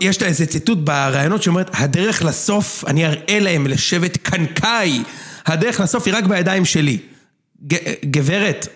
[0.00, 5.02] יש לה איזה ציטוט בראיונות שאומרת, הדרך לסוף, אני אראה להם לשבט קנקאי,
[5.46, 6.98] הדרך לסוף היא רק בידיים שלי.
[8.04, 8.68] גברת,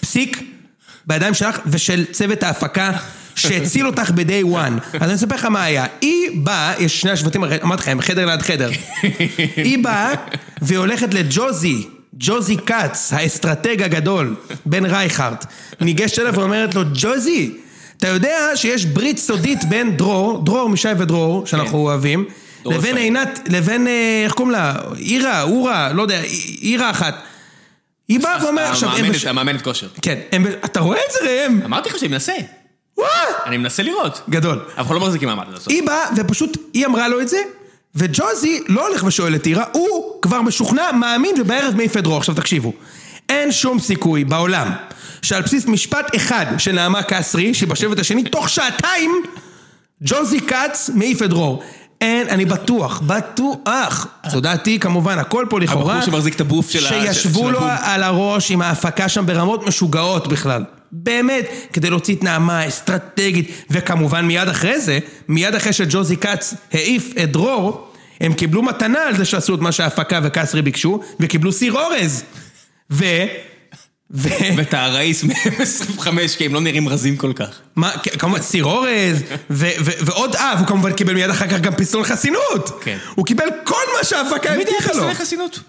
[0.00, 0.42] פסיק,
[1.06, 2.92] בידיים שלך ושל צוות ההפקה
[3.34, 4.96] שהציל אותך ב-day one.
[5.00, 5.86] אז אני אספר לך מה היה.
[6.00, 8.70] היא באה, יש שני השבטים, אמרתי לך, הם חדר ליד חדר.
[9.56, 10.14] היא באה
[10.62, 14.36] והיא הולכת לג'וזי, ג'וזי כץ, האסטרטג הגדול,
[14.66, 15.46] בן רייכרט.
[15.80, 17.56] ניגשת אליו ואומרת לו, ג'וזי,
[17.98, 22.24] אתה יודע שיש ברית סודית בין דרור, דרור משי ודרור, שאנחנו אוהבים,
[22.62, 22.96] דרור לבין.
[22.96, 24.74] עינת, לבין, אה, איך קוראים לה?
[24.98, 26.20] אירה, אורה, לא יודע,
[26.62, 27.14] אירה אחת.
[28.08, 29.88] היא באה ואומרת עכשיו, הם המאמנת- כושר.
[30.02, 30.18] כן,
[30.64, 31.60] אתה רואה את זה ראם?
[31.64, 32.32] אמרתי לך שאני מנסה.
[33.46, 34.20] אני מנסה לראות.
[34.30, 34.60] גדול.
[34.78, 35.68] אנחנו לא מחזיקים מעמד עד הסוף.
[35.68, 37.38] היא באה ופשוט, היא אמרה לו את זה,
[37.94, 42.16] וג'וזי לא הולך ושואל את טירה, הוא כבר משוכנע, מאמין ובערב מעיף את דרור.
[42.16, 42.72] עכשיו תקשיבו,
[43.28, 44.72] אין שום סיכוי בעולם
[45.22, 49.22] שעל בסיס משפט אחד של נעמה קסרי, שהיא בשבט השני, תוך שעתיים
[50.02, 51.62] ג'וזי כץ מעיף את דרור.
[52.00, 54.06] אין, אני בטוח, בטוח.
[54.28, 55.94] זו דעתי כמובן, הכל פה לכאורה.
[55.94, 57.60] הבחור שמחזיק את הבוף של ה- שישבו לו.
[57.82, 60.64] על הראש עם ההפקה שם ברמות משוגעות בכלל.
[60.92, 64.98] באמת, כדי להוציא את נעמה אסטרטגית, וכמובן מיד אחרי זה,
[65.28, 67.88] מיד אחרי שג'וזי כץ העיף את דרור,
[68.20, 72.22] הם קיבלו מתנה על זה שעשו את מה שההפקה וקסרי ביקשו, וקיבלו סיר אורז.
[72.90, 73.04] ו...
[74.10, 74.28] ו...
[74.56, 77.48] ואת הראיס מ-25, כי הם לא נראים רזים כל כך.
[77.76, 82.70] מה, כמובן סיר אורז, ועוד אה, והוא כמובן קיבל מיד אחר כך גם פיסטון חסינות.
[82.80, 82.98] כן.
[83.14, 84.94] הוא קיבל כל מה שההפקה מי הבטיחה לו.
[84.94, 85.60] חיסוני חסינות?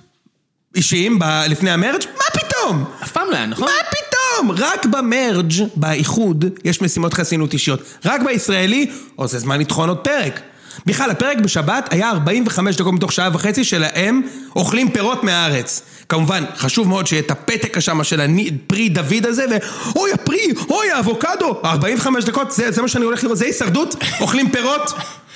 [0.75, 2.03] אישיים ב- לפני המרג'?
[2.17, 2.83] מה פתאום?
[3.03, 3.67] אף פעם לא היה, נכון?
[3.67, 4.51] מה פתאום?
[4.51, 7.81] רק במרג', באיחוד, יש משימות חסינות אישיות.
[8.05, 10.39] רק בישראלי, או זה זמן לטחון עוד פרק.
[10.85, 14.21] בכלל, הפרק בשבת היה 45 דקות מתוך שעה וחצי שלהם
[14.55, 15.81] אוכלים פירות מהארץ.
[16.09, 19.45] כמובן, חשוב מאוד שיהיה את הפתק שם של הפרי דוד הזה,
[19.95, 20.39] ואוי הפרי,
[20.69, 23.95] אוי האבוקדו, 45 דקות, זה, זה מה שאני הולך לראות, זה הישרדות?
[24.21, 24.93] אוכלים פירות?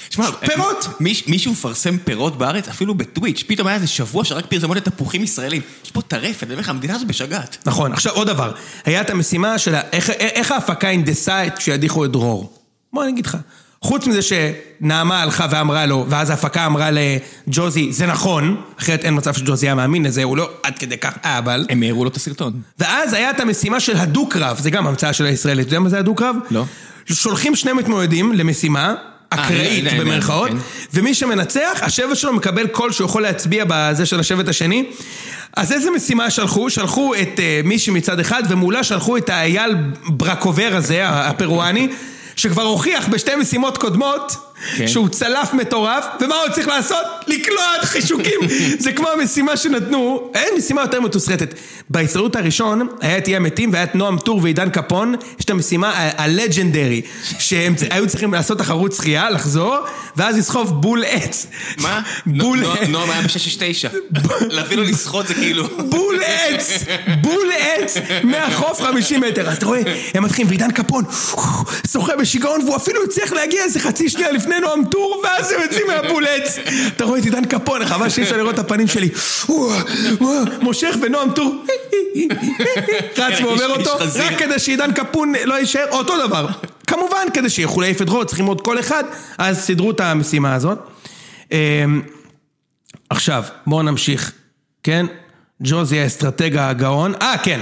[0.10, 0.88] תשמע, פירות.
[1.00, 5.62] מיש- מישהו מפרסם פירות בארץ, אפילו בטוויץ', פתאום היה איזה שבוע שרק פרסמו לתפוחים ישראלים.
[5.86, 7.58] יש פה טרפת, אני אומר לך, המדינה הזו בשגעת.
[7.66, 8.52] נכון, עכשיו עוד דבר.
[8.86, 12.54] היה את המשימה של איך, איך ההפקה הנדסה את שידיחו את דרור.
[12.94, 13.38] בוא אני אגיד לך.
[13.84, 19.34] חוץ מזה שנעמה הלכה ואמרה לו, ואז ההפקה אמרה לג'וזי, זה נכון, אחרת אין מצב
[19.34, 21.66] שג'וזי היה מאמין לזה, הוא לא עד כדי כך אהבל.
[21.70, 22.54] הם העירו לו את הסרטון.
[22.80, 26.00] ואז היה את המשימה של הדו-קרב, זה גם המצאה של הישראלית, אתה יודע מה זה
[26.00, 26.36] הדו-קרב?
[26.52, 26.66] לא.
[27.06, 28.94] שולחים שני מתמודדים למשימה,
[29.30, 30.58] אקראית אני- אני- במרכאות, כן.
[30.94, 34.86] ומי שמנצח, השבט שלו מקבל קול שהוא יכול להצביע בזה של השבט השני.
[35.58, 36.70] אז איזה משימה שלחו?
[36.70, 39.76] שלחו את uh, מישהי מצד אחד, ומולה שלחו את האייל
[40.08, 41.88] ברקובר הזה, הפרואני,
[42.36, 44.53] שכבר הוכיח בשתי משימות קודמות.
[44.88, 47.05] שהוא צלף מטורף, ומה הוא צריך לעשות?
[47.28, 48.39] לקלוע את חישוקים.
[48.84, 51.53] זה כמו המשימה שנתנו, אין משימה יותר מתוסרטת.
[51.89, 55.93] בהצטרעות הראשון, היה את אי המתים, והיה את נועם טור ועידן קפון, יש את המשימה
[56.18, 57.01] הלג'נדרי,
[57.39, 59.78] שהם היו צריכים לעשות תחרות שחייה, לחזור,
[60.16, 61.47] ואז לסחוב בול עץ.
[61.78, 62.01] מה?
[62.26, 62.88] בול עץ.
[62.89, 64.20] נועם היה ב-669.
[64.49, 65.68] להביא לו לשחות זה כאילו...
[65.91, 66.84] בול עץ,
[67.22, 69.49] בול עץ, מהחוף 50 מטר.
[69.49, 69.82] אז אתה רואה,
[70.14, 71.03] הם מתחילים, ועידן קפון,
[71.91, 75.88] שוחה בשיגעון, והוא אפילו הצליח להגיע איזה חצי שנייה לפני נועם טור, ואז הם יוצאים
[75.88, 76.60] מהבול עץ.
[76.88, 79.10] אתה רואה את עידן קפון, חבל שאי אפשר לראות את הפנים שלי.
[80.62, 81.66] מושך ונועם טור,
[83.18, 83.91] רץ כן, ועובר אותו.
[84.16, 86.47] רק כדי שעידן קפון לא יישאר, אותו דבר.
[86.88, 89.04] כמובן, כדי שיוכלו להעיף את דרור, צריכים עוד קול אחד,
[89.38, 90.78] אז סידרו את המשימה הזאת.
[91.51, 92.01] אמ,
[93.10, 94.32] עכשיו, בואו נמשיך,
[94.84, 95.06] כן?
[95.64, 97.62] ג'וזי האסטרטג הגאון, אה כן,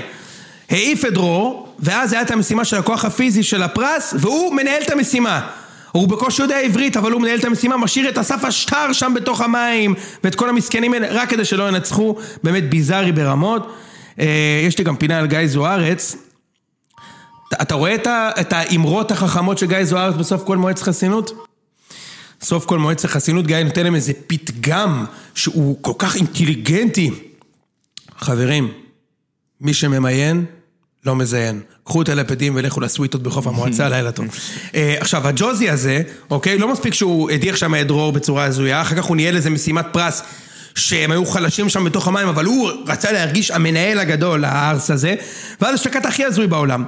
[0.70, 4.92] העיף את דרור, ואז הייתה את המשימה של הכוח הפיזי של הפרס, והוא מנהל את
[4.92, 5.48] המשימה.
[5.92, 9.42] הוא בקושי יודע עברית, אבל הוא מנהל את המשימה, משאיר את אסף השטר שם בתוך
[9.42, 13.74] המים, ואת כל המסכנים האלה, רק כדי שלא ינצחו, באמת ביזארי ברמות.
[14.20, 16.16] אה, יש לי גם פינה על גיא זוארץ.
[17.62, 17.96] אתה- רואה
[18.42, 21.32] את האמרות החכמות של גיא זוארץ בסוף כל מועצת חסינות?
[22.42, 27.12] סוף כל מועצת החסינות גיא נותן להם איזה פתגם שהוא כל כך אינטליגנטי.
[28.20, 28.72] חברים,
[29.62, 30.46] מי שממיין,
[31.06, 31.62] לא מזיין.
[31.84, 34.26] קחו את הלפדים ולכו לסוויטות בחוף המועצה, לילה טוב.
[34.76, 36.02] אה, עכשיו, הג'וזי הזה,
[36.32, 39.50] אוקיי, לא מספיק שהוא הדיח שם את דרור בצורה הזויה, אחר כך הוא ניהל איזה
[39.50, 40.24] משימת פרס
[40.76, 45.16] שהם היו חלשים שם בתוך המים, אבל הוא רצה להרגיש המנהל הגדול, הארס הזה,
[45.62, 46.84] ואז הקטע הכי הזוי בעולם.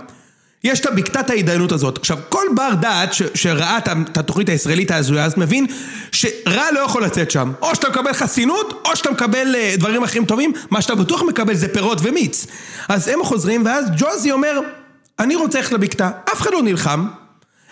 [0.63, 1.97] יש את הבקתת ההתדיינות הזאת.
[1.97, 5.65] עכשיו, כל בר דעת ש- שראה את התוכנית הישראלית ההזויה, אז מבין
[6.11, 7.51] שרע לא יכול לצאת שם.
[7.61, 11.55] או שאתה מקבל חסינות, או שאתה מקבל אה, דברים אחרים טובים, מה שאתה בטוח מקבל
[11.55, 12.47] זה פירות ומיץ.
[12.89, 14.59] אז הם חוזרים, ואז ג'וזי אומר,
[15.19, 17.07] אני רוצה ללכת לבקתה, אף אחד לא נלחם.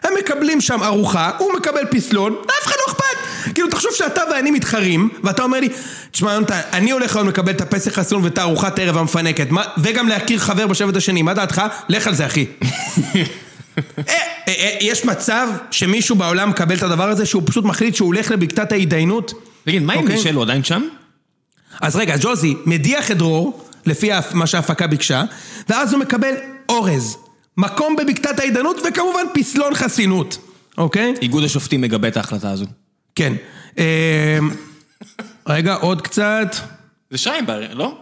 [0.03, 3.53] הם מקבלים שם ארוחה, הוא מקבל פסלון, לאף אחד לא אכפת.
[3.53, 5.69] כאילו, תחשוב שאתה ואני מתחרים, ואתה אומר לי,
[6.11, 10.39] תשמע, יונתן, אני הולך היום לקבל את הפסק חסון ואת הארוחת ערב המפנקת, וגם להכיר
[10.39, 11.61] חבר בשבט השני, מה דעתך?
[11.89, 12.45] לך על זה, אחי.
[13.77, 14.13] אה, אה,
[14.47, 18.71] אה, יש מצב שמישהו בעולם מקבל את הדבר הזה, שהוא פשוט מחליט שהוא הולך לבקתת
[18.71, 19.33] ההתדיינות?
[19.65, 20.15] תגיד, מה עם אוקיי.
[20.15, 20.81] מישל, הוא עדיין שם?
[21.81, 25.23] אז רגע, ג'וזי מדיח את דרור, לפי מה שההפקה ביקשה,
[25.69, 26.33] ואז הוא מקבל
[26.69, 27.17] אורז,
[27.57, 30.37] מקום בבקתת ההתדיינות, וכמובן פסלון חסינות,
[30.77, 31.13] אוקיי?
[31.21, 32.65] איגוד השופטים מגבה את ההחלטה הזו.
[33.15, 33.33] כן.
[33.77, 33.83] אמ,
[35.47, 36.55] רגע, עוד קצת.
[37.09, 37.97] זה שיימבר, לא?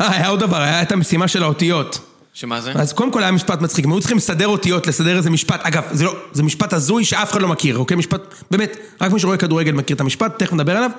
[0.00, 2.13] אה, היה עוד דבר, היה את המשימה של האותיות.
[2.36, 2.72] שמה זה?
[2.72, 5.82] אז קודם כל היה משפט מצחיק, הם היו צריכים לסדר אותיות, לסדר איזה משפט, אגב,
[5.92, 7.96] זה לא, זה משפט הזוי שאף אחד לא מכיר, אוקיי?
[7.96, 10.90] משפט, באמת, רק מי שרואה כדורגל מכיר את המשפט, תכף נדבר עליו.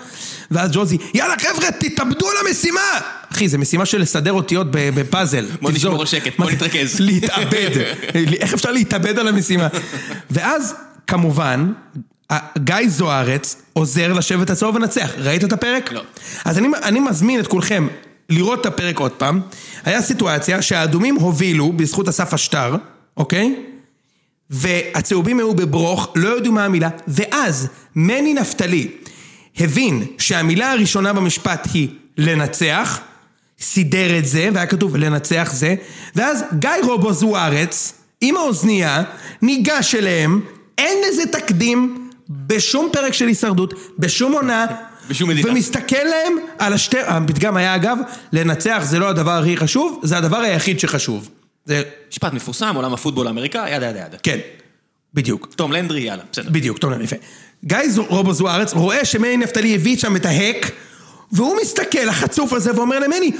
[0.51, 2.99] ואז ג'וזי, יאללה חבר'ה, תתאבדו על המשימה!
[3.33, 5.45] אחי, זה משימה של לסדר אותיות בפאזל.
[5.61, 5.71] בוא.
[5.71, 6.51] נשמור על שקט, בוא?
[6.51, 6.99] נתרכז.
[7.07, 7.69] להתאבד.
[8.39, 9.67] איך אפשר להתאבד על המשימה?
[10.31, 10.75] ואז,
[11.07, 11.71] כמובן,
[12.57, 15.09] גיא זוארץ עוזר לשבט הצהוב לנצח.
[15.17, 15.91] ראית את הפרק?
[15.91, 16.01] לא.
[16.45, 17.87] אז אני, אני מזמין את כולכם
[18.29, 19.41] לראות את הפרק עוד פעם.
[19.83, 22.75] היה סיטואציה שהאדומים הובילו בזכות אסף השטר,
[23.17, 23.55] אוקיי?
[24.49, 28.87] והצהובים היו בברוך, לא ידעו מה המילה, ואז מני נפתלי
[29.59, 32.99] הבין שהמילה הראשונה במשפט היא לנצח,
[33.59, 35.75] סידר את זה, והיה כתוב לנצח זה,
[36.15, 39.03] ואז גיא רובו זוארץ, עם האוזנייה,
[39.41, 40.41] ניגש אליהם,
[40.77, 44.65] אין לזה תקדים בשום פרק של הישרדות, בשום עונה,
[45.07, 45.51] בשום מדינה.
[45.51, 46.97] ומסתכל להם על השתי...
[46.99, 47.97] הפתגם היה אגב,
[48.33, 51.29] לנצח זה לא הדבר הכי חשוב, זה הדבר היחיד שחשוב.
[51.65, 51.83] זה...
[52.11, 54.17] משפט מפורסם, עולם הפוטבול האמריקאי, ידה ידה ידה.
[54.23, 54.39] כן,
[55.13, 55.47] בדיוק.
[55.55, 56.49] תום לנדרי, יאללה, בסדר.
[56.49, 57.15] בדיוק, טוב, יפה.
[57.65, 60.71] גיא רובו זוארץ רואה שמני נפתלי הביא שם את ההק,
[61.31, 63.31] והוא מסתכל, החצוף הזה, ואומר למני,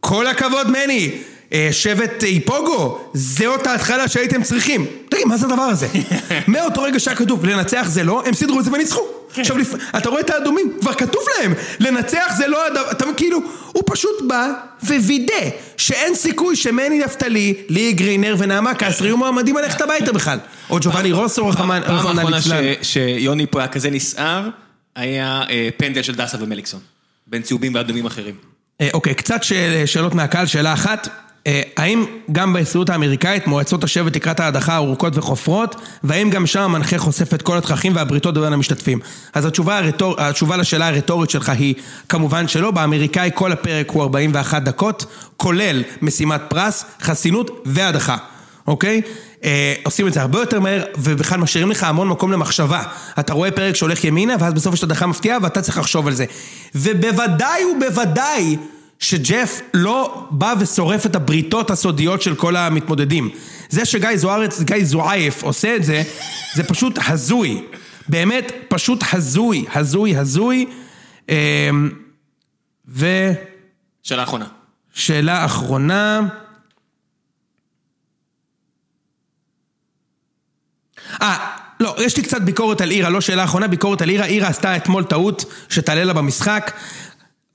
[0.00, 1.10] כל הכבוד מני,
[1.52, 4.86] אה, שבט איפוגו, זאת ההתחלה שהייתם צריכים.
[5.08, 5.88] תגיד, מה זה הדבר הזה?
[6.48, 9.02] מאותו רגע שהיה כתוב לנצח זה לא, הם סידרו את זה וניצחו.
[9.40, 9.56] עכשיו,
[9.98, 13.38] אתה רואה את האדומים, כבר כתוב להם, לנצח זה לא הדבר, אתה כאילו,
[13.72, 14.48] הוא פשוט בא
[14.82, 15.32] ווידא
[15.76, 20.38] שאין סיכוי שמני נפתלי, ליהי גרינר ונעמה קסרי יהיו מועמדים ללכת הביתה בכלל.
[20.70, 22.62] או ג'ובאני רוסו, רחמן פעם האחרונה ליצלן.
[22.82, 24.48] ש- שיוני פה היה כזה נסער,
[24.96, 26.80] היה אה, פנדל של דסה ומליקסון.
[27.26, 28.34] בין צהובים ואדומים אחרים.
[28.80, 31.08] אה, אוקיי, קצת שאל- שאלות מהקהל, שאלה אחת.
[31.46, 36.98] אה, האם גם בהסתדרות האמריקאית מועצות השבט לקראת ההדחה ארוכות וחופרות, והאם גם שם המנחה
[36.98, 38.98] חושף את כל התככים והבריתות בין המשתתפים?
[39.34, 41.74] אז התשובה, הרטור, התשובה לשאלה הרטורית שלך היא
[42.08, 48.16] כמובן שלא, באמריקאי כל הפרק הוא 41 דקות, כולל משימת פרס, חסינות והדחה,
[48.66, 49.02] אוקיי?
[49.44, 52.82] אה, עושים את זה הרבה יותר מהר, ובכלל משאירים לך המון מקום למחשבה.
[53.18, 56.24] אתה רואה פרק שהולך ימינה, ואז בסוף יש הדחה מפתיעה, ואתה צריך לחשוב על זה.
[56.74, 58.56] ובוודאי ובוודאי
[59.04, 63.30] שג'ף לא בא ושורף את הבריתות הסודיות של כל המתמודדים.
[63.68, 66.02] זה שגיא זוארץ, גיא זועייף עושה את זה,
[66.54, 67.64] זה פשוט הזוי.
[68.08, 70.66] באמת, פשוט הזוי, הזוי, הזוי.
[71.30, 71.70] אה,
[74.02, 74.46] שאלה אחרונה.
[74.96, 76.20] ושאלה אחרונה.
[81.22, 81.46] אה,
[81.80, 84.26] לא, יש לי קצת ביקורת על אירה, לא שאלה אחרונה, ביקורת על אירה.
[84.26, 86.72] אירה עשתה אתמול טעות שתעלה לה במשחק.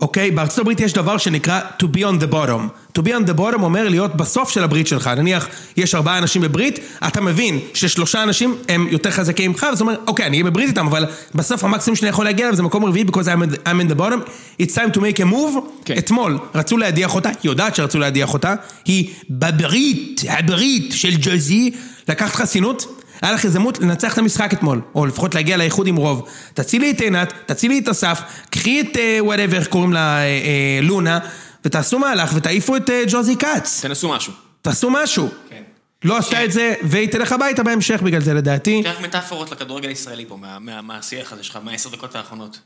[0.02, 0.32] אוקיי?
[0.32, 2.98] בארצות הברית יש דבר שנקרא to be on the bottom.
[2.98, 5.08] to be on the bottom אומר להיות בסוף של הברית שלך.
[5.08, 5.48] נניח,
[5.78, 10.26] יש ארבעה אנשים בברית, אתה מבין ששלושה אנשים הם יותר חזקים ממך, וזה אומר, אוקיי,
[10.26, 13.26] אני אהיה בברית איתם, אבל בסוף המקסימום שאני יכול להגיע אליו זה מקום רביעי, because
[13.26, 14.30] I'm, I'm in the bottom,
[14.62, 15.60] it's time to make a move.
[15.86, 15.98] כן.
[15.98, 21.72] אתמול רצו להדיח אותה, היא יודעת שרצו להדיח אותה, היא בברית, הברית של ג'וזי,
[22.08, 22.99] לקחת חסינות.
[23.22, 26.28] היה לך הזדמנות לנצח את המשחק אתמול, או לפחות להגיע לאיחוד עם רוב.
[26.54, 31.20] תצילי את עינת, תצילי את אסף, קחי את וואטאבר, איך קוראים לה, אה, אה, לונה,
[31.66, 33.82] ותעשו מהלך ותעיפו את אה, ג'וזי כץ.
[33.86, 34.34] תנסו משהו.
[34.62, 35.28] תעשו משהו.
[35.50, 35.64] כן.
[36.04, 38.84] לא עשתה את זה, והיא תלך הביתה בהמשך בגלל זה לדעתי.
[38.84, 42.60] קח מטאפורות לכדורגל הישראלי פה, מה- מה- מהשיח הזה שלך, מהעשר דקות האחרונות.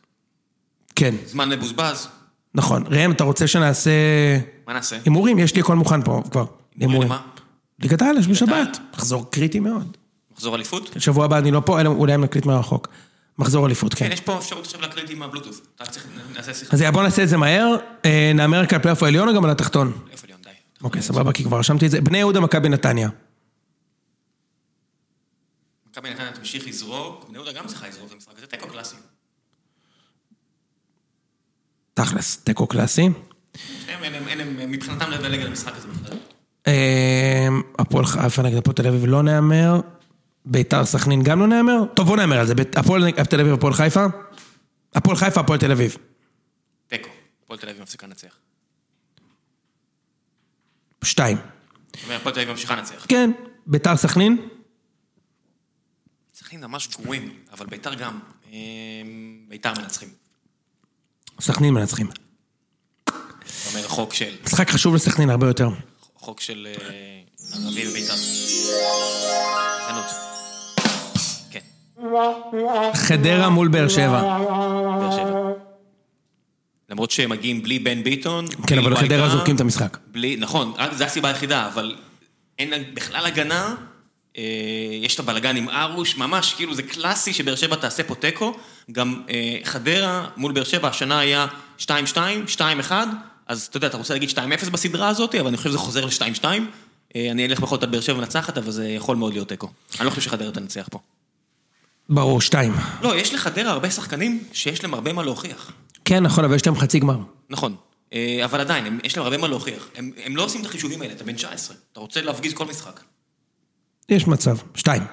[0.95, 2.07] כן, זמן מבוזבז,
[2.55, 2.83] נכון.
[2.89, 3.91] ראם, אתה רוצה שנעשה
[4.67, 4.97] מה נעשה?
[5.05, 5.39] הימורים?
[5.39, 6.45] יש לי הכל מוכן פה כבר.
[6.79, 7.09] הימורים.
[7.79, 8.77] ליגת העל יש בשבת.
[8.93, 9.97] מחזור קריטי מאוד.
[10.33, 10.89] מחזור אליפות?
[10.99, 12.87] שבוע הבא אני לא פה, אלא אולי אם נקליט מרחוק.
[13.37, 14.07] מחזור אליפות, כן.
[14.07, 15.67] כן, יש פה אפשרות עכשיו להקליט עם הבלוטות'.
[15.81, 16.73] רק צריך, נעשה שיחה.
[16.73, 17.75] אז יאללה, בוא נעשה את זה מהר.
[18.05, 19.91] אה, נאמר רק על פלייאוף העליון או גם על התחתון?
[20.11, 20.49] איפה ליאון, די.
[20.83, 22.01] אוקיי, סבבה, כי כבר רשמתי את זה.
[22.01, 23.09] בני יהודה, מכבי נתניה.
[25.91, 28.95] מכבי נתניה תמשיך לזרוק, בני יהודה גם צריכה לזרוק במשחק הזה, תיקו קלאסי.
[31.93, 33.09] תכלס, תיקו קלאסי.
[33.87, 36.17] אין מבחינתם לדלג על המשחק הזה בכלל.
[36.67, 37.47] אה,
[37.79, 39.79] הפועל חיפה נגד הפועל תל אביב לא נהמר.
[40.45, 41.85] ביתר סכנין גם לא נהמר?
[41.93, 42.53] טוב, בוא נהמר על זה.
[42.75, 44.05] הפועל תל אביב, הפועל חיפה?
[44.95, 45.97] הפועל חיפה, הפועל תל אביב.
[46.87, 47.09] תיקו.
[47.43, 48.35] הפועל תל אביב מפסיקה לנצח.
[51.03, 51.37] שתיים.
[52.07, 53.05] והפועל תל אביב ממשיכה לנצח.
[53.07, 53.31] כן.
[53.67, 54.47] ביתר סכנין?
[56.33, 58.19] סכנין ממש גרועים, אבל ביתר גם.
[58.53, 58.57] אה,
[59.47, 60.09] ביתר מנצחים.
[61.41, 62.09] סכנין מנצחים.
[63.45, 64.35] זאת אומרת, חוק של...
[64.45, 65.69] משחק חשוב לסכנין הרבה יותר.
[66.15, 67.21] חוק של אה,
[67.53, 68.13] ערבי וביתר.
[72.93, 74.21] חדרה מול באר שבע.
[74.21, 75.51] באר שבע.
[76.89, 78.45] למרות שהם מגיעים בלי בן ביטון.
[78.67, 79.97] כן, אבל חדרה זורקים את המשחק.
[80.07, 81.95] בלי, נכון, רק זו הסיבה היחידה, אבל
[82.59, 83.75] אין בכלל הגנה,
[84.37, 84.43] אה,
[85.01, 88.53] יש את הבלגן עם ארוש, ממש כאילו זה קלאסי שבאר שבע תעשה פה תיקו,
[88.91, 91.47] גם אה, חדרה מול באר שבע השנה היה
[91.79, 91.85] 2-2,
[92.57, 92.91] 2-1,
[93.47, 96.45] אז אתה יודע, אתה רוצה להגיד 2-0 בסדרה הזאת, אבל אני חושב שזה חוזר ל-2-2,
[97.15, 99.69] אה, אני אלך פחות על באר שבע מנצחת, אבל זה יכול מאוד להיות תיקו.
[99.99, 100.99] אני לא חושב שחדרה תנצח פה.
[102.09, 102.73] ברור, שתיים.
[103.01, 105.71] לא, יש לחדרה הרבה שחקנים שיש להם הרבה מה להוכיח.
[106.05, 107.17] כן, נכון, אבל יש להם חצי גמר.
[107.49, 107.75] נכון,
[108.13, 109.87] אה, אבל עדיין, יש להם הרבה מה להוכיח.
[109.95, 112.99] הם, הם לא עושים את החישובים האלה, אתה בן 19, אתה רוצה להפגיז כל משחק.
[114.09, 115.03] יש מצב, שתיים.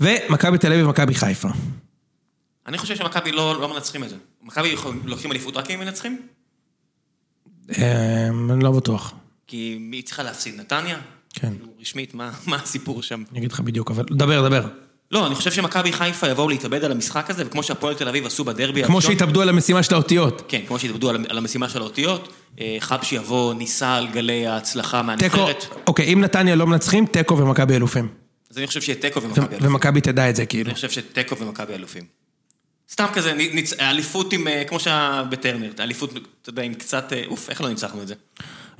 [0.00, 1.48] ומכבי תל אביב ומכבי חיפה.
[2.66, 4.16] אני חושב שמכבי לא, לא מנצחים את זה.
[4.42, 6.22] מכבי לוקחים אליפות רק אם מנצחים?
[7.78, 9.14] אה, אני לא בטוח.
[9.46, 10.60] כי מי צריכה להפסיד?
[10.60, 11.00] נתניה?
[11.32, 11.50] כן.
[11.50, 13.22] כאילו, רשמית, מה, מה הסיפור שם?
[13.30, 14.68] אני אגיד לך בדיוק, אבל דבר, דבר.
[15.10, 18.44] לא, אני חושב שמכבי חיפה יבואו להתאבד על המשחק הזה, וכמו שהפועל תל אביב עשו
[18.44, 20.42] בדרבי כמו הראשון- שהתאבדו על המשימה של האותיות.
[20.48, 25.02] כן, כמו שהתאבדו על, על המשימה של האותיות, אה, חבשי יבוא, ניסה על גלי ההצלחה
[25.02, 25.66] מהנבחרת.
[25.86, 28.08] אוקיי, אם נתניה לא מנצחים, תיקו ומכבי אלופים.
[28.50, 29.68] אז אני חושב שיהיה תיקו ומכבי אלופים.
[29.70, 30.66] ומכבי תדע את זה, כאילו.
[30.68, 32.02] אני חושב שתיקו ומכבי אלופים.
[32.92, 33.72] סתם כזה, ניצ...
[33.80, 36.10] אליפות עם, אה, כמו שהיה בטרנר, אליפות,
[36.42, 38.14] אתה יודע, עם קצת, אה, אוף, איך לא ניצחנו את זה?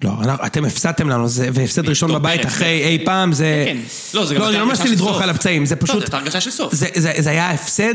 [0.05, 2.89] לא, אתם הפסדתם לנו, זה- והפסד ראשון בבית כן, אחרי כן.
[2.89, 3.63] אי פעם, זה...
[3.67, 3.77] כן,
[4.15, 5.23] לא, זה גם לא, אני לא מנסה לדרוך.
[5.23, 6.01] על הפצעים, זה לא, פשוט...
[6.05, 6.75] זאת הרגשה של סוף.
[6.75, 7.95] זה- זה זה היה הפסד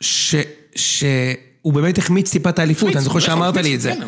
[0.00, 0.34] ש...
[0.76, 3.92] שהוא באמת החמיץ טיפה את האליפות, אני זוכר שאמרת לי את זה.
[3.92, 4.00] כן,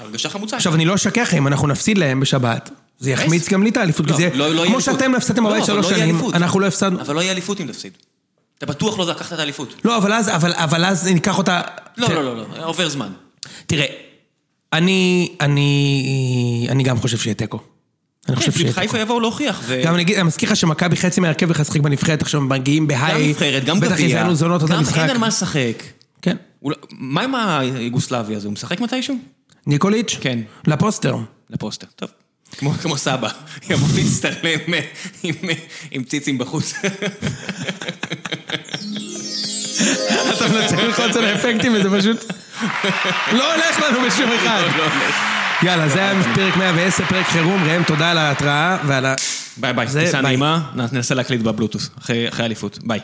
[0.00, 0.56] הרגשה חמוצה.
[0.56, 4.06] עכשיו, אני לא לך, אם אנחנו נפסיד להם בשבת, זה יחמיץ גם לי את האליפות,
[4.06, 4.28] כי לא, זה...
[4.34, 4.80] לא, לא כמו.
[4.80, 6.20] שאתם לא הפסדתם לא, בבית שלוש לא שנים.
[6.34, 7.00] אנחנו לא הפסדנו.
[7.00, 7.92] אבל לא יהיה אליפות אם תפסיד.
[8.58, 9.74] אתה בטוח לא לקחת את האליפות.
[9.84, 11.60] לא, אבל אז, אבל, אז ניקח אותה...
[11.96, 13.08] לא, לא, לא, לא, עובר זמן.
[13.66, 13.86] תראה,
[14.74, 17.58] אני, אני, אני גם חושב שיהיה תיקו.
[18.28, 19.02] אני חושב כן, שיהיה חיפה תיקו.
[19.02, 19.62] יבואו להוכיח.
[19.64, 22.48] ו- גם אני אגיד, אני מזכיר לך שמכבי חצי מהרכב בכלל לשחק בנבחרת, עכשיו הם
[22.48, 23.22] מגיעים בהיי.
[23.22, 24.20] גם נבחרת, גם בטח גביע.
[24.20, 24.98] הבאנו זונות עוד גם למשחק.
[24.98, 25.82] אין על מה לשחק.
[26.22, 26.36] כן.
[26.90, 28.46] מה עם היוגוסלבי הזה?
[28.46, 29.16] הוא משחק מתישהו?
[29.66, 30.18] ניקוליץ'?
[30.20, 30.38] כן.
[30.66, 31.16] לפוסטר.
[31.50, 31.86] לפוסטר.
[31.96, 32.08] טוב.
[32.58, 33.28] כמו, כמו סבא,
[33.70, 34.80] יבוא להצטלם אה,
[35.22, 35.34] עם,
[35.90, 36.74] עם ציצים בחוץ.
[40.32, 42.32] אתה מנצח ללחוץ על האפקטים וזה פשוט...
[43.32, 44.62] לא הולך לנו בשום אחד.
[44.76, 45.16] לא הולך.
[45.62, 47.64] יאללה, זה היה פרק 110, פרק חירום.
[47.64, 49.14] ראם, תודה על ההתראה ועל ה...
[49.56, 50.20] ביי ביי, טיסה.
[50.20, 53.00] נעימה, ננסה להקליט בבלוטות', אחרי אחרי האליפות, ביי.